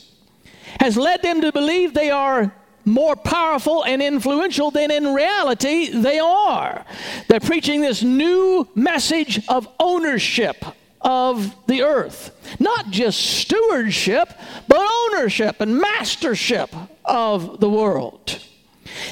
has 0.79 0.97
led 0.97 1.21
them 1.21 1.41
to 1.41 1.51
believe 1.51 1.93
they 1.93 2.11
are 2.11 2.53
more 2.83 3.15
powerful 3.15 3.83
and 3.83 4.01
influential 4.01 4.69
than 4.71 4.91
in 4.91 5.13
reality 5.13 5.89
they 5.89 6.19
are. 6.19 6.85
They're 7.27 7.39
preaching 7.39 7.81
this 7.81 8.03
new 8.03 8.67
message 8.75 9.45
of 9.47 9.67
ownership 9.79 10.63
of 11.01 11.55
the 11.67 11.83
earth. 11.83 12.31
Not 12.59 12.89
just 12.91 13.19
stewardship, 13.19 14.33
but 14.67 14.77
ownership 14.79 15.61
and 15.61 15.79
mastership 15.79 16.73
of 17.03 17.59
the 17.59 17.69
world. 17.69 18.39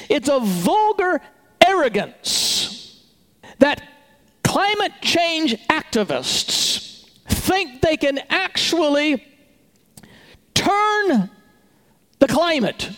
It's 0.08 0.28
a 0.28 0.40
vulgar 0.40 1.20
arrogance 1.66 3.00
that 3.58 3.82
climate 4.54 4.92
change 5.02 5.56
activists 5.66 7.10
think 7.26 7.82
they 7.82 7.96
can 7.96 8.20
actually 8.30 9.20
turn 10.54 11.28
the 12.20 12.28
climate. 12.28 12.90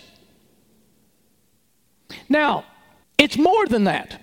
Now, 2.28 2.66
it's 3.16 3.38
more 3.38 3.66
than 3.66 3.84
that. 3.84 4.22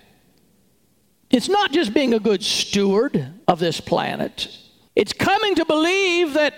It's 1.28 1.48
not 1.48 1.72
just 1.72 1.92
being 1.92 2.14
a 2.14 2.20
good 2.20 2.44
steward 2.44 3.26
of 3.48 3.58
this 3.58 3.80
planet, 3.80 4.56
it's 4.94 5.12
coming 5.12 5.56
to 5.56 5.64
believe 5.64 6.34
that 6.34 6.54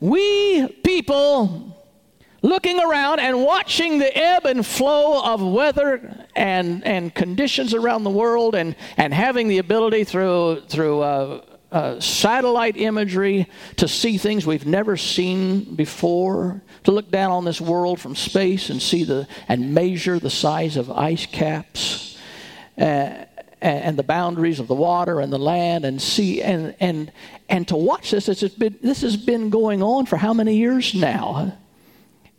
we 0.00 0.66
people 0.82 1.73
looking 2.44 2.78
around 2.78 3.20
and 3.20 3.42
watching 3.42 3.98
the 3.98 4.16
ebb 4.16 4.44
and 4.44 4.66
flow 4.66 5.24
of 5.24 5.42
weather 5.42 6.26
and, 6.36 6.86
and 6.86 7.14
conditions 7.14 7.72
around 7.72 8.04
the 8.04 8.10
world 8.10 8.54
and, 8.54 8.76
and 8.98 9.14
having 9.14 9.48
the 9.48 9.56
ability 9.56 10.04
through, 10.04 10.60
through 10.68 11.00
uh, 11.00 11.40
uh, 11.72 11.98
satellite 11.98 12.76
imagery 12.76 13.48
to 13.76 13.88
see 13.88 14.18
things 14.18 14.46
we've 14.46 14.66
never 14.66 14.94
seen 14.94 15.74
before, 15.74 16.60
to 16.82 16.92
look 16.92 17.10
down 17.10 17.30
on 17.30 17.46
this 17.46 17.62
world 17.62 17.98
from 17.98 18.14
space 18.14 18.68
and 18.68 18.82
see 18.82 19.04
the 19.04 19.26
and 19.48 19.72
measure 19.72 20.18
the 20.18 20.28
size 20.28 20.76
of 20.76 20.90
ice 20.90 21.24
caps. 21.24 22.18
Uh, 22.78 23.24
and 23.62 23.98
the 23.98 24.02
boundaries 24.02 24.60
of 24.60 24.68
the 24.68 24.74
water 24.74 25.20
and 25.20 25.32
the 25.32 25.38
land 25.38 25.86
and 25.86 26.02
see 26.02 26.42
and 26.42 26.74
and 26.80 27.10
and 27.48 27.66
to 27.66 27.76
watch 27.76 28.10
this 28.10 28.26
this 28.26 28.42
has 28.42 28.54
been 28.54 28.76
this 28.82 29.00
has 29.00 29.16
been 29.16 29.48
going 29.48 29.82
on 29.82 30.04
for 30.04 30.18
how 30.18 30.34
many 30.34 30.54
years 30.54 30.92
now 30.92 31.56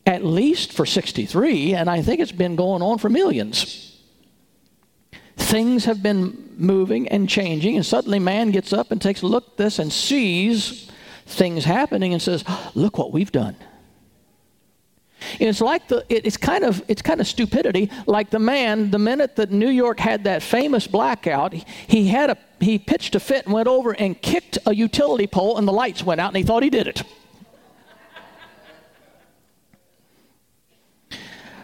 at 0.05 0.23
least 0.23 0.73
for 0.73 0.85
63 0.85 1.73
and 1.73 1.89
i 1.89 2.01
think 2.01 2.19
it's 2.19 2.31
been 2.31 2.55
going 2.55 2.81
on 2.81 2.97
for 2.97 3.09
millions 3.09 4.01
things 5.37 5.85
have 5.85 6.01
been 6.01 6.53
moving 6.57 7.07
and 7.09 7.27
changing 7.27 7.75
and 7.75 7.85
suddenly 7.85 8.19
man 8.19 8.51
gets 8.51 8.71
up 8.71 8.91
and 8.91 9.01
takes 9.01 9.21
a 9.21 9.27
look 9.27 9.47
at 9.47 9.57
this 9.57 9.79
and 9.79 9.91
sees 9.91 10.91
things 11.25 11.65
happening 11.65 12.13
and 12.13 12.21
says 12.21 12.43
look 12.75 12.97
what 12.97 13.11
we've 13.11 13.31
done 13.31 13.55
and 15.39 15.49
it's 15.49 15.61
like 15.61 15.87
the 15.87 16.05
it's 16.09 16.37
kind 16.37 16.63
of 16.63 16.83
it's 16.87 17.01
kind 17.01 17.19
of 17.19 17.27
stupidity. 17.27 17.89
Like 18.05 18.29
the 18.29 18.39
man, 18.39 18.91
the 18.91 18.99
minute 18.99 19.35
that 19.37 19.51
New 19.51 19.69
York 19.69 19.99
had 19.99 20.25
that 20.25 20.43
famous 20.43 20.87
blackout, 20.87 21.53
he 21.53 22.07
had 22.07 22.29
a 22.29 22.37
he 22.59 22.77
pitched 22.77 23.15
a 23.15 23.19
fit 23.19 23.45
and 23.45 23.53
went 23.53 23.67
over 23.67 23.91
and 23.91 24.19
kicked 24.21 24.57
a 24.65 24.73
utility 24.73 25.27
pole, 25.27 25.57
and 25.57 25.67
the 25.67 25.73
lights 25.73 26.03
went 26.03 26.21
out, 26.21 26.29
and 26.29 26.37
he 26.37 26.43
thought 26.43 26.63
he 26.63 26.69
did 26.69 26.87
it. 26.87 27.03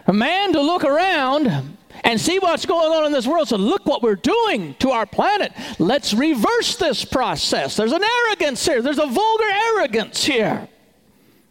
A 0.06 0.12
man 0.12 0.52
to 0.52 0.60
look 0.60 0.84
around 0.84 1.76
and 2.04 2.20
see 2.20 2.38
what's 2.38 2.66
going 2.66 2.92
on 2.92 3.04
in 3.06 3.12
this 3.12 3.26
world. 3.26 3.48
So 3.48 3.56
look 3.56 3.86
what 3.86 4.02
we're 4.02 4.16
doing 4.16 4.74
to 4.80 4.90
our 4.90 5.06
planet. 5.06 5.52
Let's 5.78 6.12
reverse 6.14 6.76
this 6.76 7.04
process. 7.04 7.76
There's 7.76 7.92
an 7.92 8.02
arrogance 8.02 8.64
here. 8.64 8.82
There's 8.82 8.98
a 8.98 9.06
vulgar 9.06 9.50
arrogance 9.74 10.24
here. 10.24 10.68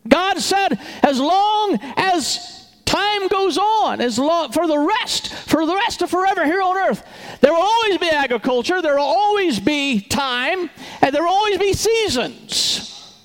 God 0.08 0.40
said, 0.40 0.80
as 1.04 1.20
long 1.20 1.78
as 1.96 2.70
time 2.86 3.28
goes 3.30 3.58
on, 3.58 4.02
as 4.02 4.20
long 4.20 4.52
for 4.52 4.68
the 4.68 4.78
rest, 4.78 5.34
for 5.34 5.66
the 5.66 5.76
rest 5.76 6.02
of 6.02 6.10
forever 6.10 6.46
here 6.46 6.62
on 6.62 6.76
earth, 6.78 7.06
there 7.40 7.54
will 7.54 7.62
always 7.62 7.98
be 7.98 8.10
agriculture, 8.10 8.82
there 8.82 8.96
will 8.96 9.04
always 9.04 9.60
be 9.60 10.02
time, 10.02 10.70
and 11.02 11.16
there 11.16 11.24
will 11.24 11.30
always 11.30 11.58
be 11.58 11.74
seasons. 11.74 13.16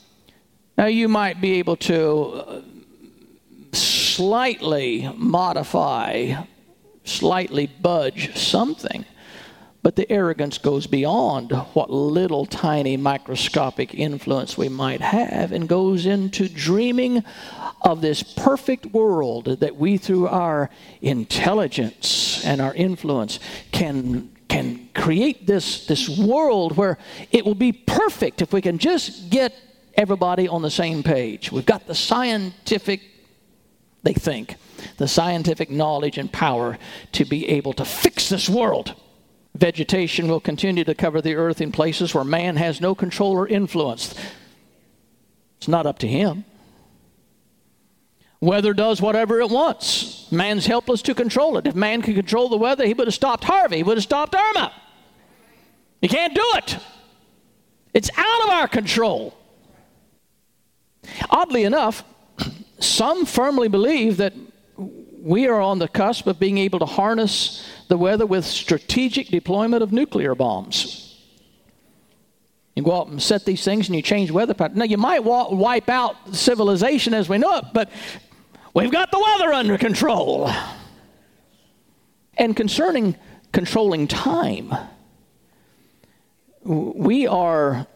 Now 0.79 0.87
you 0.87 1.09
might 1.09 1.41
be 1.41 1.55
able 1.55 1.77
to 1.77 2.33
uh, 2.33 2.61
slightly 4.17 5.11
modify, 5.17 6.43
slightly 7.05 7.67
budge 7.67 8.37
something 8.37 9.05
but 9.87 9.95
the 9.95 10.11
arrogance 10.11 10.59
goes 10.59 10.89
beyond 10.89 11.53
what 11.75 11.91
little 11.91 12.45
tiny 12.45 12.97
microscopic 12.97 13.95
influence 13.95 14.59
we 14.59 14.69
might 14.69 15.01
have 15.01 15.53
and 15.53 15.69
goes 15.69 16.07
into 16.07 16.49
dreaming 16.49 17.23
of 17.83 18.01
this 18.01 18.21
perfect 18.21 18.87
world 18.87 19.45
that 19.45 19.77
we, 19.77 19.97
through 19.97 20.27
our 20.27 20.71
intelligence 21.03 22.45
and 22.45 22.61
our 22.61 22.75
influence, 22.75 23.39
can 23.71 24.29
can 24.49 24.89
create 24.93 25.47
this, 25.47 25.87
this 25.87 26.09
world 26.09 26.77
where 26.77 26.99
it 27.31 27.45
will 27.45 27.55
be 27.55 27.71
perfect 27.71 28.43
if 28.43 28.53
we 28.53 28.61
can 28.61 28.79
just 28.79 29.31
get 29.31 29.55
everybody 29.95 30.49
on 30.49 30.63
the 30.63 30.71
same 30.71 31.05
page. 31.05 31.53
We've 31.53 31.65
got 31.65 31.87
the 31.87 31.95
scientific, 31.95 33.03
they 34.07 34.15
think, 34.15 34.57
the 34.97 35.09
scientific 35.09 35.71
knowledge 35.71 36.17
and 36.17 36.33
power 36.33 36.79
to 37.13 37.25
be 37.25 37.49
able 37.49 37.73
to 37.75 37.85
fix 37.85 38.29
this 38.29 38.49
world. 38.49 38.95
Vegetation 39.55 40.29
will 40.29 40.41
continue 40.41 40.85
to 40.85 40.95
cover 40.95 41.21
the 41.21 41.35
earth 41.35 41.61
in 41.61 41.73
places 41.73 42.15
where 42.15 42.25
man 42.25 42.57
has 42.57 42.81
no 42.81 42.95
control 42.95 43.33
or 43.33 43.49
influence. 43.49 44.15
It's 45.59 45.69
not 45.69 45.87
up 45.87 45.99
to 46.01 46.09
him. 46.09 46.45
Weather 48.41 48.75
does 48.75 49.01
whatever 49.01 49.41
it 49.41 49.51
wants. 49.51 50.31
Man's 50.31 50.67
helpless 50.67 51.03
to 51.03 51.15
control 51.15 51.57
it. 51.57 51.67
If 51.67 51.75
man 51.75 52.03
could 52.03 52.15
control 52.15 52.49
the 52.49 52.59
weather, 52.59 52.87
he 52.87 52.95
would 52.95 53.07
have 53.07 53.15
stopped 53.15 53.45
Harvey, 53.45 53.79
he 53.79 53.83
would 53.83 53.97
have 53.97 54.05
stopped 54.05 54.35
Irma. 54.35 54.73
He 56.01 56.09
can't 56.09 56.35
do 56.35 56.45
it. 56.57 56.77
It's 57.95 58.11
out 58.17 58.45
of 58.45 58.51
our 58.51 58.69
control. 58.69 59.35
Oddly 61.31 61.65
enough, 61.65 62.05
some 62.79 63.27
firmly 63.27 63.69
believe 63.69 64.19
that 64.19 64.35
we 65.27 65.49
are 65.49 65.61
on 65.61 65.79
the 65.79 65.89
cusp 65.89 66.27
of 66.27 66.39
being 66.39 66.59
able 66.59 66.79
to 66.79 66.87
harness 66.87 67.67
the 67.89 67.97
weather 67.97 68.27
with 68.27 68.45
strategic 68.45 69.29
deployment 69.29 69.83
of 69.83 69.93
nuclear 69.93 70.35
bombs. 70.35 71.07
You 72.77 72.83
go 72.83 72.93
out 72.93 73.09
and 73.09 73.21
set 73.21 73.45
these 73.45 73.65
things 73.65 73.89
and 73.89 73.97
you 73.97 74.03
change 74.03 74.31
weather 74.31 74.53
patterns. 74.55 74.79
Now, 74.79 74.85
you 74.85 74.99
might 74.99 75.25
wa- 75.25 75.49
wipe 75.49 75.89
out 75.89 76.35
civilization 76.35 77.15
as 77.15 77.29
we 77.29 77.39
know 77.39 77.57
it, 77.57 77.65
but 77.73 77.91
we've 78.75 78.93
got 78.93 79.11
the 79.11 79.19
weather 79.19 79.53
under 79.53 79.79
control. 79.79 80.51
And 82.37 82.55
concerning 82.55 83.17
controlling 83.53 84.07
time, 84.07 84.75
we 86.63 87.27
are 87.27 87.87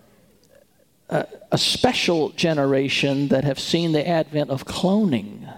a, 1.10 1.26
a 1.52 1.58
special 1.58 2.30
generation 2.30 3.28
that 3.28 3.44
have 3.44 3.58
seen 3.58 3.92
the 3.92 4.06
advent 4.06 4.50
of 4.50 4.64
cloning. 4.64 5.52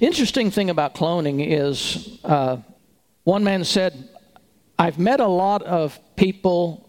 Interesting 0.00 0.50
thing 0.50 0.70
about 0.70 0.94
cloning 0.94 1.46
is 1.46 2.18
uh, 2.24 2.58
one 3.24 3.44
man 3.44 3.64
said, 3.64 4.08
I've 4.78 4.98
met 4.98 5.20
a 5.20 5.26
lot 5.26 5.62
of 5.62 5.98
people 6.16 6.88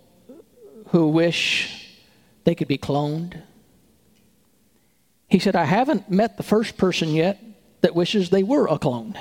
who 0.89 1.07
wish 1.07 1.97
they 2.43 2.55
could 2.55 2.67
be 2.67 2.77
cloned. 2.77 3.41
He 5.29 5.39
said, 5.39 5.55
I 5.55 5.65
haven't 5.65 6.09
met 6.09 6.37
the 6.37 6.43
first 6.43 6.77
person 6.77 7.09
yet 7.09 7.41
that 7.81 7.95
wishes 7.95 8.29
they 8.29 8.43
were 8.43 8.67
a 8.67 8.79
clone. 8.79 9.17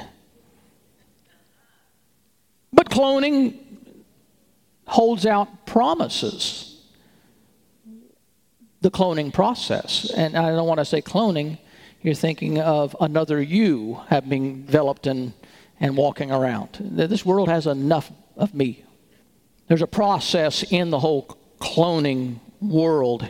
But 2.72 2.90
cloning 2.90 3.59
holds 4.87 5.26
out 5.26 5.66
promises. 5.66 6.75
The 8.80 8.90
cloning 8.90 9.32
process. 9.32 10.10
And 10.10 10.36
I 10.36 10.50
don't 10.50 10.66
want 10.66 10.78
to 10.78 10.84
say 10.84 11.02
cloning, 11.02 11.58
you're 12.02 12.14
thinking 12.14 12.60
of 12.60 12.94
another 13.00 13.40
you 13.40 14.00
having 14.08 14.64
developed 14.66 15.06
and, 15.06 15.32
and 15.80 15.96
walking 15.96 16.30
around. 16.30 16.78
This 16.80 17.24
world 17.24 17.48
has 17.48 17.66
enough 17.66 18.12
of 18.36 18.54
me. 18.54 18.84
There's 19.68 19.82
a 19.82 19.86
process 19.86 20.62
in 20.62 20.90
the 20.90 21.00
whole 21.00 21.36
cloning 21.60 22.38
world 22.60 23.28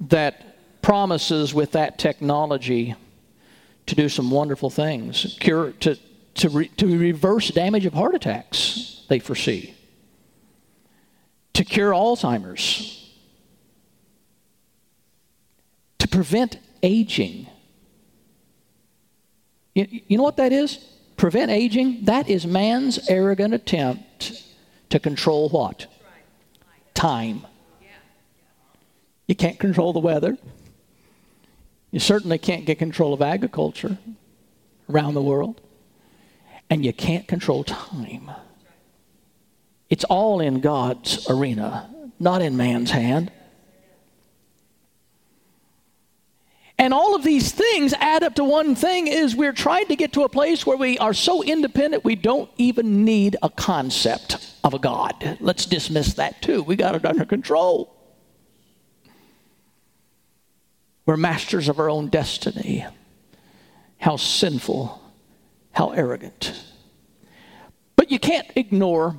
that 0.00 0.80
promises 0.80 1.52
with 1.52 1.72
that 1.72 1.98
technology 1.98 2.94
to 3.86 3.94
do 3.94 4.08
some 4.08 4.30
wonderful 4.30 4.70
things, 4.70 5.36
cure 5.40 5.72
to 5.72 5.98
to, 6.38 6.48
re, 6.48 6.68
to 6.68 6.98
reverse 6.98 7.48
damage 7.48 7.84
of 7.84 7.94
heart 7.94 8.14
attacks. 8.14 9.04
They 9.08 9.18
foresee 9.18 9.74
to 11.54 11.64
cure 11.64 11.92
Alzheimer's, 11.92 12.97
to 15.98 16.08
prevent 16.08 16.58
aging. 16.82 17.46
You, 19.74 19.86
you 19.90 20.16
know 20.16 20.24
what 20.24 20.36
that 20.36 20.52
is? 20.52 20.76
Prevent 21.16 21.50
aging? 21.50 22.04
That 22.04 22.28
is 22.28 22.46
man's 22.46 23.08
arrogant 23.08 23.54
attempt 23.54 24.44
to 24.90 24.98
control 24.98 25.48
what? 25.48 25.86
Time. 26.94 27.46
You 29.26 29.34
can't 29.34 29.58
control 29.58 29.92
the 29.92 29.98
weather. 29.98 30.38
You 31.90 32.00
certainly 32.00 32.38
can't 32.38 32.64
get 32.64 32.78
control 32.78 33.12
of 33.12 33.22
agriculture 33.22 33.98
around 34.88 35.14
the 35.14 35.22
world. 35.22 35.60
And 36.70 36.84
you 36.84 36.92
can't 36.92 37.26
control 37.26 37.64
time. 37.64 38.30
It's 39.88 40.04
all 40.04 40.40
in 40.40 40.60
God's 40.60 41.28
arena, 41.30 41.88
not 42.18 42.42
in 42.42 42.56
man's 42.56 42.90
hand. 42.90 43.30
And 46.78 46.94
all 46.94 47.16
of 47.16 47.24
these 47.24 47.50
things 47.50 47.92
add 47.94 48.22
up 48.22 48.36
to 48.36 48.44
one 48.44 48.76
thing 48.76 49.08
is 49.08 49.34
we're 49.34 49.52
trying 49.52 49.88
to 49.88 49.96
get 49.96 50.12
to 50.12 50.22
a 50.22 50.28
place 50.28 50.64
where 50.64 50.76
we 50.76 50.96
are 50.98 51.12
so 51.12 51.42
independent 51.42 52.04
we 52.04 52.14
don't 52.14 52.48
even 52.56 53.04
need 53.04 53.36
a 53.42 53.50
concept 53.50 54.54
of 54.62 54.74
a 54.74 54.78
God. 54.78 55.38
Let's 55.40 55.66
dismiss 55.66 56.14
that 56.14 56.40
too. 56.40 56.62
We 56.62 56.76
got 56.76 56.94
it 56.94 57.04
under 57.04 57.24
control. 57.24 57.94
We're 61.04 61.16
masters 61.16 61.68
of 61.68 61.80
our 61.80 61.90
own 61.90 62.08
destiny. 62.08 62.86
How 63.96 64.16
sinful, 64.16 65.02
how 65.72 65.90
arrogant. 65.90 66.64
But 67.96 68.12
you 68.12 68.20
can't 68.20 68.46
ignore 68.54 69.16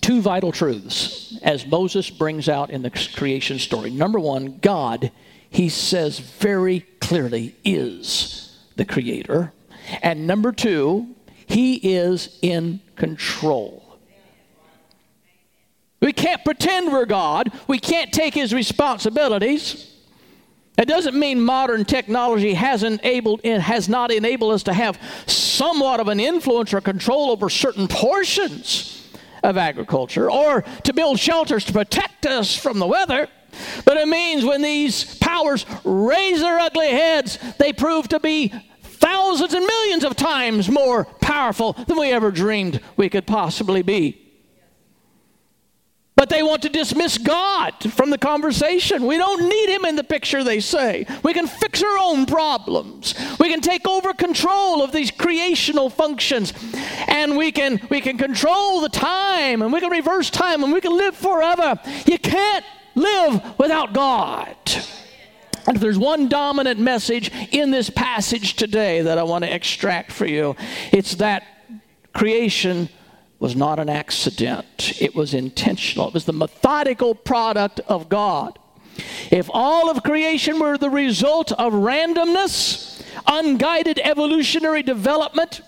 two 0.00 0.22
vital 0.22 0.52
truths 0.52 1.38
as 1.42 1.66
Moses 1.66 2.08
brings 2.08 2.48
out 2.48 2.70
in 2.70 2.80
the 2.80 2.90
creation 2.90 3.58
story. 3.58 3.90
Number 3.90 4.18
one, 4.18 4.58
God 4.62 5.12
he 5.52 5.68
says 5.68 6.18
very 6.18 6.80
clearly 7.00 7.54
is 7.62 8.58
the 8.76 8.84
creator. 8.84 9.52
And 10.02 10.26
number 10.26 10.50
two, 10.50 11.14
he 11.46 11.74
is 11.74 12.38
in 12.40 12.80
control. 12.96 13.98
We 16.00 16.12
can't 16.12 16.44
pretend 16.44 16.90
we're 16.90 17.04
God. 17.04 17.52
We 17.68 17.78
can't 17.78 18.12
take 18.12 18.34
his 18.34 18.52
responsibilities. 18.52 19.94
It 20.78 20.88
doesn't 20.88 21.14
mean 21.14 21.40
modern 21.40 21.84
technology 21.84 22.54
hasn't 22.54 23.02
enabled, 23.02 23.44
has 23.44 23.90
not 23.90 24.10
enabled 24.10 24.54
us 24.54 24.62
to 24.64 24.72
have 24.72 24.98
somewhat 25.26 26.00
of 26.00 26.08
an 26.08 26.18
influence 26.18 26.72
or 26.72 26.80
control 26.80 27.30
over 27.30 27.50
certain 27.50 27.88
portions 27.88 29.06
of 29.42 29.58
agriculture 29.58 30.30
or 30.30 30.62
to 30.84 30.94
build 30.94 31.18
shelters 31.18 31.64
to 31.66 31.72
protect 31.74 32.24
us 32.24 32.56
from 32.56 32.78
the 32.78 32.86
weather. 32.86 33.28
But 33.84 33.96
it 33.96 34.08
means 34.08 34.44
when 34.44 34.62
these 34.62 35.16
powers 35.18 35.66
raise 35.84 36.40
their 36.40 36.58
ugly 36.58 36.90
heads, 36.90 37.38
they 37.58 37.72
prove 37.72 38.08
to 38.08 38.20
be 38.20 38.52
thousands 38.82 39.52
and 39.52 39.66
millions 39.66 40.04
of 40.04 40.14
times 40.16 40.70
more 40.70 41.04
powerful 41.20 41.72
than 41.72 41.98
we 41.98 42.10
ever 42.10 42.30
dreamed 42.30 42.80
we 42.96 43.08
could 43.08 43.26
possibly 43.26 43.82
be. 43.82 44.22
But 46.14 46.28
they 46.28 46.44
want 46.44 46.62
to 46.62 46.68
dismiss 46.68 47.18
God 47.18 47.72
from 47.94 48.10
the 48.10 48.18
conversation. 48.18 49.06
We 49.06 49.16
don't 49.16 49.48
need 49.48 49.74
Him 49.74 49.84
in 49.84 49.96
the 49.96 50.04
picture, 50.04 50.44
they 50.44 50.60
say. 50.60 51.04
We 51.24 51.34
can 51.34 51.48
fix 51.48 51.82
our 51.82 51.98
own 51.98 52.26
problems. 52.26 53.14
We 53.40 53.48
can 53.48 53.60
take 53.60 53.88
over 53.88 54.12
control 54.12 54.84
of 54.84 54.92
these 54.92 55.10
creational 55.10 55.90
functions. 55.90 56.52
And 57.08 57.36
we 57.36 57.50
can, 57.50 57.80
we 57.90 58.00
can 58.00 58.18
control 58.18 58.82
the 58.82 58.88
time, 58.88 59.62
and 59.62 59.72
we 59.72 59.80
can 59.80 59.90
reverse 59.90 60.30
time, 60.30 60.62
and 60.62 60.72
we 60.72 60.80
can 60.80 60.96
live 60.96 61.16
forever. 61.16 61.80
You 62.06 62.20
can't 62.20 62.64
live 62.94 63.58
without 63.58 63.92
God. 63.92 64.56
And 65.66 65.76
if 65.76 65.80
there's 65.80 65.98
one 65.98 66.28
dominant 66.28 66.80
message 66.80 67.30
in 67.52 67.70
this 67.70 67.88
passage 67.88 68.54
today 68.54 69.02
that 69.02 69.18
I 69.18 69.22
want 69.22 69.44
to 69.44 69.54
extract 69.54 70.10
for 70.10 70.26
you, 70.26 70.56
it's 70.90 71.16
that 71.16 71.44
creation 72.12 72.88
was 73.38 73.56
not 73.56 73.78
an 73.78 73.88
accident, 73.88 75.00
it 75.00 75.14
was 75.14 75.34
intentional, 75.34 76.08
it 76.08 76.14
was 76.14 76.24
the 76.24 76.32
methodical 76.32 77.14
product 77.14 77.80
of 77.88 78.08
God. 78.08 78.58
If 79.30 79.48
all 79.52 79.90
of 79.90 80.02
creation 80.02 80.60
were 80.60 80.78
the 80.78 80.90
result 80.90 81.52
of 81.52 81.72
randomness, 81.72 83.02
unguided 83.26 83.98
evolutionary 83.98 84.82
development, 84.82 85.60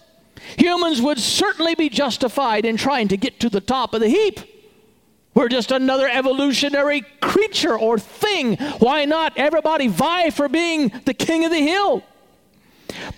humans 0.56 1.00
would 1.00 1.18
certainly 1.18 1.74
be 1.74 1.88
justified 1.88 2.64
in 2.64 2.76
trying 2.76 3.08
to 3.08 3.16
get 3.16 3.40
to 3.40 3.48
the 3.48 3.60
top 3.60 3.94
of 3.94 4.00
the 4.00 4.08
heap. 4.08 4.40
We're 5.34 5.48
just 5.48 5.72
another 5.72 6.08
evolutionary 6.08 7.02
creature 7.20 7.76
or 7.76 7.98
thing. 7.98 8.56
Why 8.78 9.04
not 9.04 9.36
everybody 9.36 9.88
vie 9.88 10.30
for 10.30 10.48
being 10.48 10.92
the 11.04 11.14
king 11.14 11.44
of 11.44 11.50
the 11.50 11.58
hill? 11.58 12.04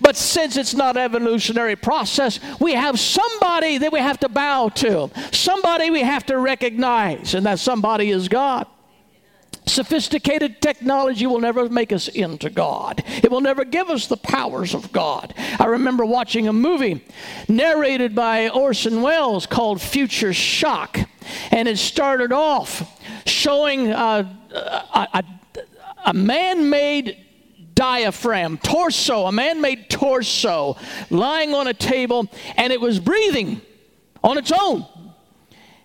But 0.01 0.15
since 0.15 0.57
it's 0.57 0.73
not 0.73 0.97
evolutionary 0.97 1.75
process, 1.75 2.39
we 2.59 2.73
have 2.73 2.99
somebody 2.99 3.77
that 3.77 3.91
we 3.91 3.99
have 3.99 4.19
to 4.21 4.29
bow 4.29 4.69
to, 4.69 5.11
somebody 5.31 5.91
we 5.91 6.01
have 6.01 6.25
to 6.27 6.37
recognize, 6.37 7.33
and 7.33 7.45
that 7.45 7.59
somebody 7.59 8.09
is 8.09 8.27
God. 8.27 8.65
Sophisticated 9.67 10.61
technology 10.61 11.27
will 11.27 11.41
never 11.41 11.67
make 11.69 11.91
us 11.91 12.07
into 12.07 12.49
God. 12.49 13.03
It 13.21 13.29
will 13.29 13.41
never 13.41 13.65
give 13.65 13.89
us 13.89 14.07
the 14.07 14.17
powers 14.17 14.73
of 14.73 14.91
God. 14.93 15.33
I 15.59 15.65
remember 15.65 16.05
watching 16.05 16.47
a 16.47 16.53
movie 16.53 17.03
narrated 17.49 18.15
by 18.15 18.49
Orson 18.49 19.01
Welles 19.01 19.45
called 19.45 19.81
Future 19.81 20.33
Shock, 20.33 20.99
and 21.51 21.67
it 21.67 21.77
started 21.77 22.31
off 22.31 22.99
showing 23.25 23.91
uh, 23.91 24.23
a, 24.53 25.07
a, 25.13 25.23
a 26.07 26.13
man 26.13 26.69
made 26.69 27.17
diaphragm, 27.75 28.57
torso, 28.57 29.27
a 29.27 29.31
man 29.31 29.61
made 29.61 29.89
torso 29.89 30.75
lying 31.09 31.53
on 31.53 31.67
a 31.67 31.73
table, 31.73 32.27
and 32.55 32.73
it 32.73 32.81
was 32.81 32.99
breathing 32.99 33.61
on 34.23 34.37
its 34.37 34.51
own. 34.51 34.85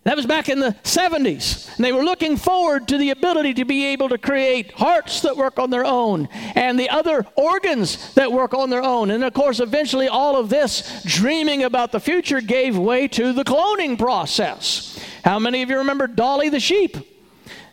That 0.04 0.16
was 0.16 0.26
back 0.26 0.48
in 0.48 0.58
the 0.58 0.72
70s. 0.82 1.76
And 1.76 1.84
they 1.84 1.92
were 1.92 2.02
looking 2.02 2.36
forward 2.36 2.88
to 2.88 2.98
the 2.98 3.10
ability 3.10 3.54
to 3.54 3.64
be 3.64 3.86
able 3.86 4.08
to 4.08 4.18
create 4.18 4.72
hearts 4.72 5.20
that 5.20 5.36
work 5.36 5.60
on 5.60 5.70
their 5.70 5.84
own 5.84 6.28
and 6.56 6.76
the 6.76 6.90
other 6.90 7.24
organs 7.36 8.12
that 8.14 8.32
work 8.32 8.52
on 8.52 8.68
their 8.68 8.82
own. 8.82 9.12
And 9.12 9.22
of 9.22 9.32
course, 9.32 9.60
eventually, 9.60 10.08
all 10.08 10.36
of 10.36 10.48
this 10.48 11.04
dreaming 11.04 11.62
about 11.62 11.92
the 11.92 12.00
future 12.00 12.40
gave 12.40 12.76
way 12.76 13.06
to 13.08 13.32
the 13.32 13.44
cloning 13.44 13.96
process. 13.96 14.98
How 15.24 15.38
many 15.38 15.62
of 15.62 15.70
you 15.70 15.78
remember 15.78 16.06
Dolly 16.06 16.48
the 16.48 16.60
sheep? 16.60 16.96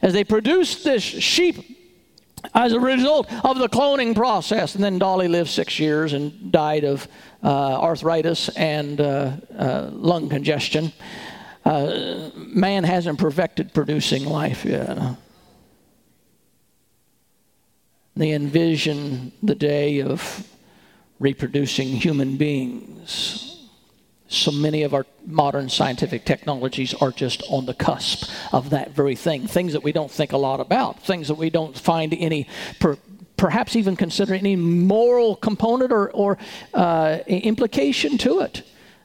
As 0.01 0.13
they 0.13 0.23
produced 0.23 0.83
this 0.83 1.03
sheep 1.03 1.77
as 2.53 2.71
a 2.71 2.79
result 2.79 3.31
of 3.43 3.59
the 3.59 3.67
cloning 3.67 4.15
process. 4.15 4.75
And 4.75 4.83
then 4.83 4.97
Dolly 4.97 5.27
lived 5.27 5.49
six 5.49 5.77
years 5.77 6.13
and 6.13 6.51
died 6.51 6.85
of 6.85 7.07
uh, 7.43 7.47
arthritis 7.47 8.49
and 8.49 9.01
uh, 9.01 9.33
uh, 9.57 9.89
lung 9.91 10.29
congestion 10.29 10.93
uh, 11.65 12.29
man 12.35 12.83
hasn't 12.83 13.19
perfected 13.19 13.73
producing 13.73 14.25
life 14.25 14.65
yet. 14.65 14.97
They 18.15 18.31
envision 18.31 19.31
the 19.43 19.55
day 19.55 20.01
of 20.01 20.47
reproducing 21.19 21.89
human 21.89 22.37
beings. 22.37 23.48
So 24.29 24.51
many 24.51 24.83
of 24.83 24.93
our 24.93 25.07
modern 25.25 25.69
scientific 25.69 26.23
technologies 26.23 26.93
are 26.93 27.11
just 27.11 27.41
on 27.49 27.65
the 27.65 27.73
cusp 27.73 28.29
of 28.53 28.69
that 28.69 28.91
very 28.91 29.15
thing. 29.15 29.47
Things 29.47 29.73
that 29.73 29.83
we 29.83 29.91
don't 29.91 30.11
think 30.11 30.31
a 30.31 30.37
lot 30.37 30.59
about, 30.59 31.01
things 31.03 31.27
that 31.29 31.35
we 31.35 31.49
don't 31.49 31.77
find 31.77 32.13
any 32.13 32.47
per, 32.79 32.95
perhaps 33.37 33.75
even 33.75 33.95
consider 33.95 34.35
any 34.35 34.55
moral 34.55 35.35
component 35.35 35.91
or, 35.91 36.11
or 36.11 36.37
uh, 36.75 37.17
implication 37.25 38.19
to 38.19 38.41
it 38.41 38.61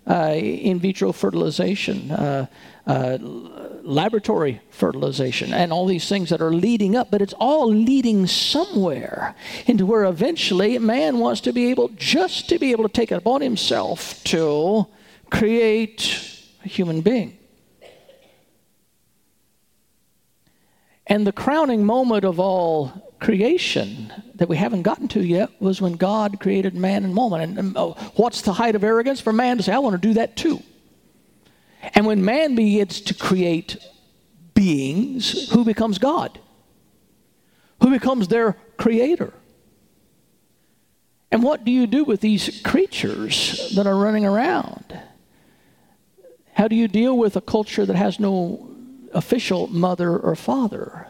uh, 0.07 0.35
in 0.35 0.79
vitro 0.79 1.11
fertilization, 1.13 2.11
uh, 2.11 2.47
uh, 2.87 3.17
laboratory 3.21 4.61
fertilization, 4.69 5.55
and 5.55 5.73
all 5.73 5.87
these 5.87 6.07
things 6.07 6.29
that 6.29 6.43
are 6.43 6.53
leading 6.53 6.95
up, 6.95 7.11
but 7.11 7.23
it's 7.23 7.33
all 7.39 7.67
leading 7.67 8.27
somewhere 8.27 9.35
into 9.67 9.87
where 9.87 10.05
eventually 10.05 10.79
man 10.79 11.19
wants 11.19 11.41
to 11.41 11.53
be 11.53 11.71
able, 11.71 11.89
just 11.97 12.49
to 12.51 12.59
be 12.59 12.73
able 12.73 12.85
to 12.85 12.93
take 12.93 13.11
it 13.11 13.17
upon 13.17 13.41
himself 13.41 14.23
to 14.25 14.87
create 15.35 16.31
a 16.65 16.69
human 16.69 17.01
being. 17.01 17.37
And 21.07 21.27
the 21.27 21.33
crowning 21.33 21.85
moment 21.85 22.25
of 22.25 22.41
all 22.41 23.15
creation 23.21 24.13
that 24.37 24.49
we 24.49 24.57
haven't 24.57 24.83
gotten 24.83 25.09
to 25.09 25.23
yet 25.23 25.51
was 25.61 25.81
when 25.81 25.95
God 25.95 26.41
created 26.41 26.75
man 26.75 27.05
and 27.05 27.17
woman. 27.17 27.59
And, 27.59 27.77
oh, 27.77 27.93
what's 28.17 28.43
the 28.43 28.53
height 28.53 28.75
of 28.75 28.85
arrogance 28.85 29.21
for 29.21 29.33
man 29.33 29.57
to 29.59 29.63
say, 29.63 29.73
I 29.73 29.79
want 29.79 30.01
to 30.01 30.09
do 30.09 30.15
that 30.15 30.37
too? 30.37 30.63
And 31.95 32.07
when 32.07 32.25
man 32.25 32.55
begins 32.55 33.01
to 33.03 33.15
create 33.15 33.77
beings, 34.55 35.51
who 35.51 35.65
becomes 35.65 35.99
God? 35.99 36.39
Who 37.83 37.91
becomes 37.91 38.29
their 38.29 38.57
creator? 38.79 39.35
And 41.31 41.43
what 41.43 41.65
do 41.65 41.73
you 41.73 41.87
do 41.87 42.05
with 42.05 42.21
these 42.21 42.63
creatures 42.63 43.73
that 43.75 43.87
are 43.87 43.97
running 43.97 44.25
around? 44.25 44.99
How 46.55 46.69
do 46.69 46.77
you 46.77 46.89
deal 46.89 47.17
with 47.17 47.37
a 47.37 47.41
culture 47.41 47.85
that 47.85 47.97
has 47.97 48.19
no 48.19 48.69
official 49.13 49.67
mother 49.69 50.17
or 50.17 50.35
father? 50.35 51.09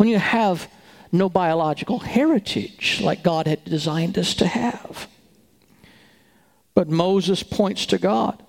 when 0.00 0.08
you 0.08 0.18
have 0.18 0.66
no 1.12 1.28
biological 1.28 1.98
heritage 1.98 3.02
like 3.02 3.22
God 3.22 3.46
had 3.46 3.62
designed 3.66 4.18
us 4.18 4.32
to 4.36 4.46
have. 4.46 5.08
But 6.72 6.88
Moses 6.88 7.42
points 7.42 7.84
to 7.84 7.98
God. 7.98 8.42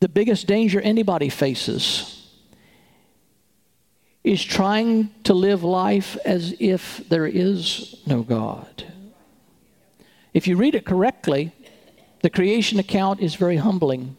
The 0.00 0.08
biggest 0.08 0.48
danger 0.48 0.80
anybody 0.80 1.28
faces 1.28 2.28
is 4.24 4.42
trying 4.42 5.10
to 5.22 5.32
live 5.32 5.62
life 5.62 6.16
as 6.24 6.56
if 6.58 7.08
there 7.08 7.28
is 7.28 8.02
no 8.04 8.24
God. 8.24 8.84
If 10.34 10.48
you 10.48 10.56
read 10.56 10.74
it 10.74 10.84
correctly, 10.84 11.52
the 12.22 12.30
creation 12.30 12.78
account 12.78 13.20
is 13.20 13.34
very 13.34 13.56
humbling. 13.56 14.16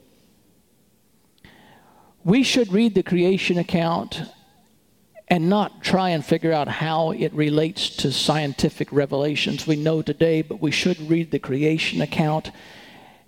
We 2.24 2.44
should 2.44 2.72
read 2.72 2.96
the 2.96 3.04
creation 3.04 3.58
account 3.58 4.22
and 5.30 5.50
not 5.50 5.82
try 5.82 6.10
and 6.10 6.24
figure 6.24 6.52
out 6.52 6.68
how 6.68 7.12
it 7.12 7.34
relates 7.34 7.90
to 7.98 8.12
scientific 8.12 8.92
revelations 8.92 9.66
we 9.66 9.78
know 9.78 10.02
today, 10.02 10.42
but 10.42 10.62
we 10.62 10.72
should 10.72 11.00
read 11.10 11.32
the 11.32 11.40
creation 11.40 12.02
account 12.02 12.52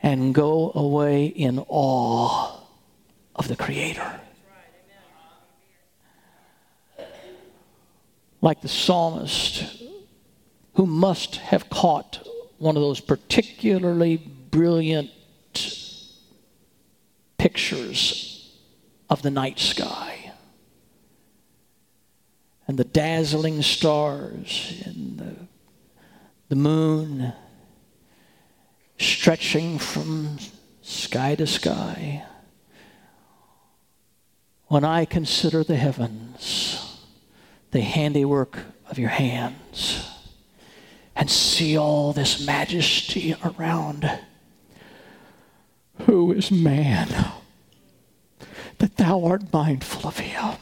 and 0.03 0.36
go 0.36 0.71
away 0.76 1.26
in 1.26 1.63
awe 1.67 2.61
of 3.36 3.47
the 3.47 3.55
Creator. 3.55 4.19
Like 8.41 8.61
the 8.61 8.67
psalmist 8.67 9.84
who 10.76 10.86
must 10.86 11.38
have 11.38 11.69
caught 11.69 12.28
one 12.57 12.76
of 12.76 12.82
those 12.82 12.99
particularly 12.99 14.17
brilliant 14.56 15.12
pictures 17.38 18.56
of 19.10 19.22
the 19.22 19.30
night 19.30 19.60
sky 19.60 20.32
and 22.66 22.80
the 22.80 22.86
dazzling 22.86 23.62
stars 23.62 24.82
and 24.86 25.20
the, 25.20 25.36
the 26.47 26.56
moon 26.56 27.34
stretching 28.97 29.78
from 29.78 30.38
sky 30.82 31.36
to 31.36 31.45
sky. 31.45 32.24
When 34.68 34.86
I 34.86 35.03
consider 35.03 35.66
the 35.66 35.76
heavens, 35.76 36.97
the 37.72 37.82
handiwork 37.82 38.58
of 38.89 38.97
your 38.97 39.10
hands, 39.10 40.10
and 41.14 41.30
see 41.30 41.78
all 41.78 42.14
this 42.14 42.45
majesty 42.45 43.36
around, 43.43 44.10
who 46.01 46.31
is 46.31 46.51
man 46.51 47.07
that 48.77 48.97
thou 48.97 49.23
art 49.25 49.51
mindful 49.51 50.07
of 50.07 50.19
him? 50.19 50.57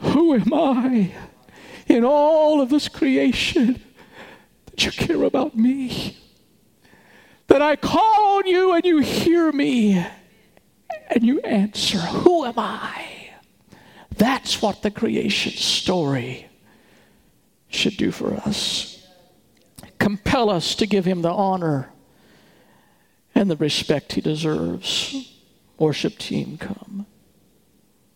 Who 0.00 0.34
am 0.34 0.52
I 0.52 1.12
in 1.86 2.04
all 2.04 2.60
of 2.60 2.70
this 2.70 2.88
creation 2.88 3.80
that 4.66 4.84
you 4.84 4.92
care 4.92 5.22
about 5.22 5.56
me? 5.56 6.16
That 7.48 7.62
I 7.62 7.76
call 7.76 8.38
on 8.38 8.46
you 8.46 8.72
and 8.72 8.84
you 8.84 8.98
hear 8.98 9.52
me 9.52 10.04
and 11.10 11.24
you 11.24 11.40
answer, 11.40 11.98
Who 11.98 12.44
am 12.44 12.58
I? 12.58 13.30
That's 14.16 14.62
what 14.62 14.82
the 14.82 14.90
creation 14.90 15.52
story 15.52 16.46
should 17.68 17.96
do 17.96 18.10
for 18.10 18.34
us. 18.34 19.06
Compel 19.98 20.50
us 20.50 20.74
to 20.76 20.86
give 20.86 21.04
him 21.04 21.22
the 21.22 21.32
honor 21.32 21.91
and 23.34 23.50
the 23.50 23.56
respect 23.56 24.12
he 24.12 24.20
deserves. 24.20 25.28
Worship 25.78 26.18
team, 26.18 26.58
come. 26.58 27.06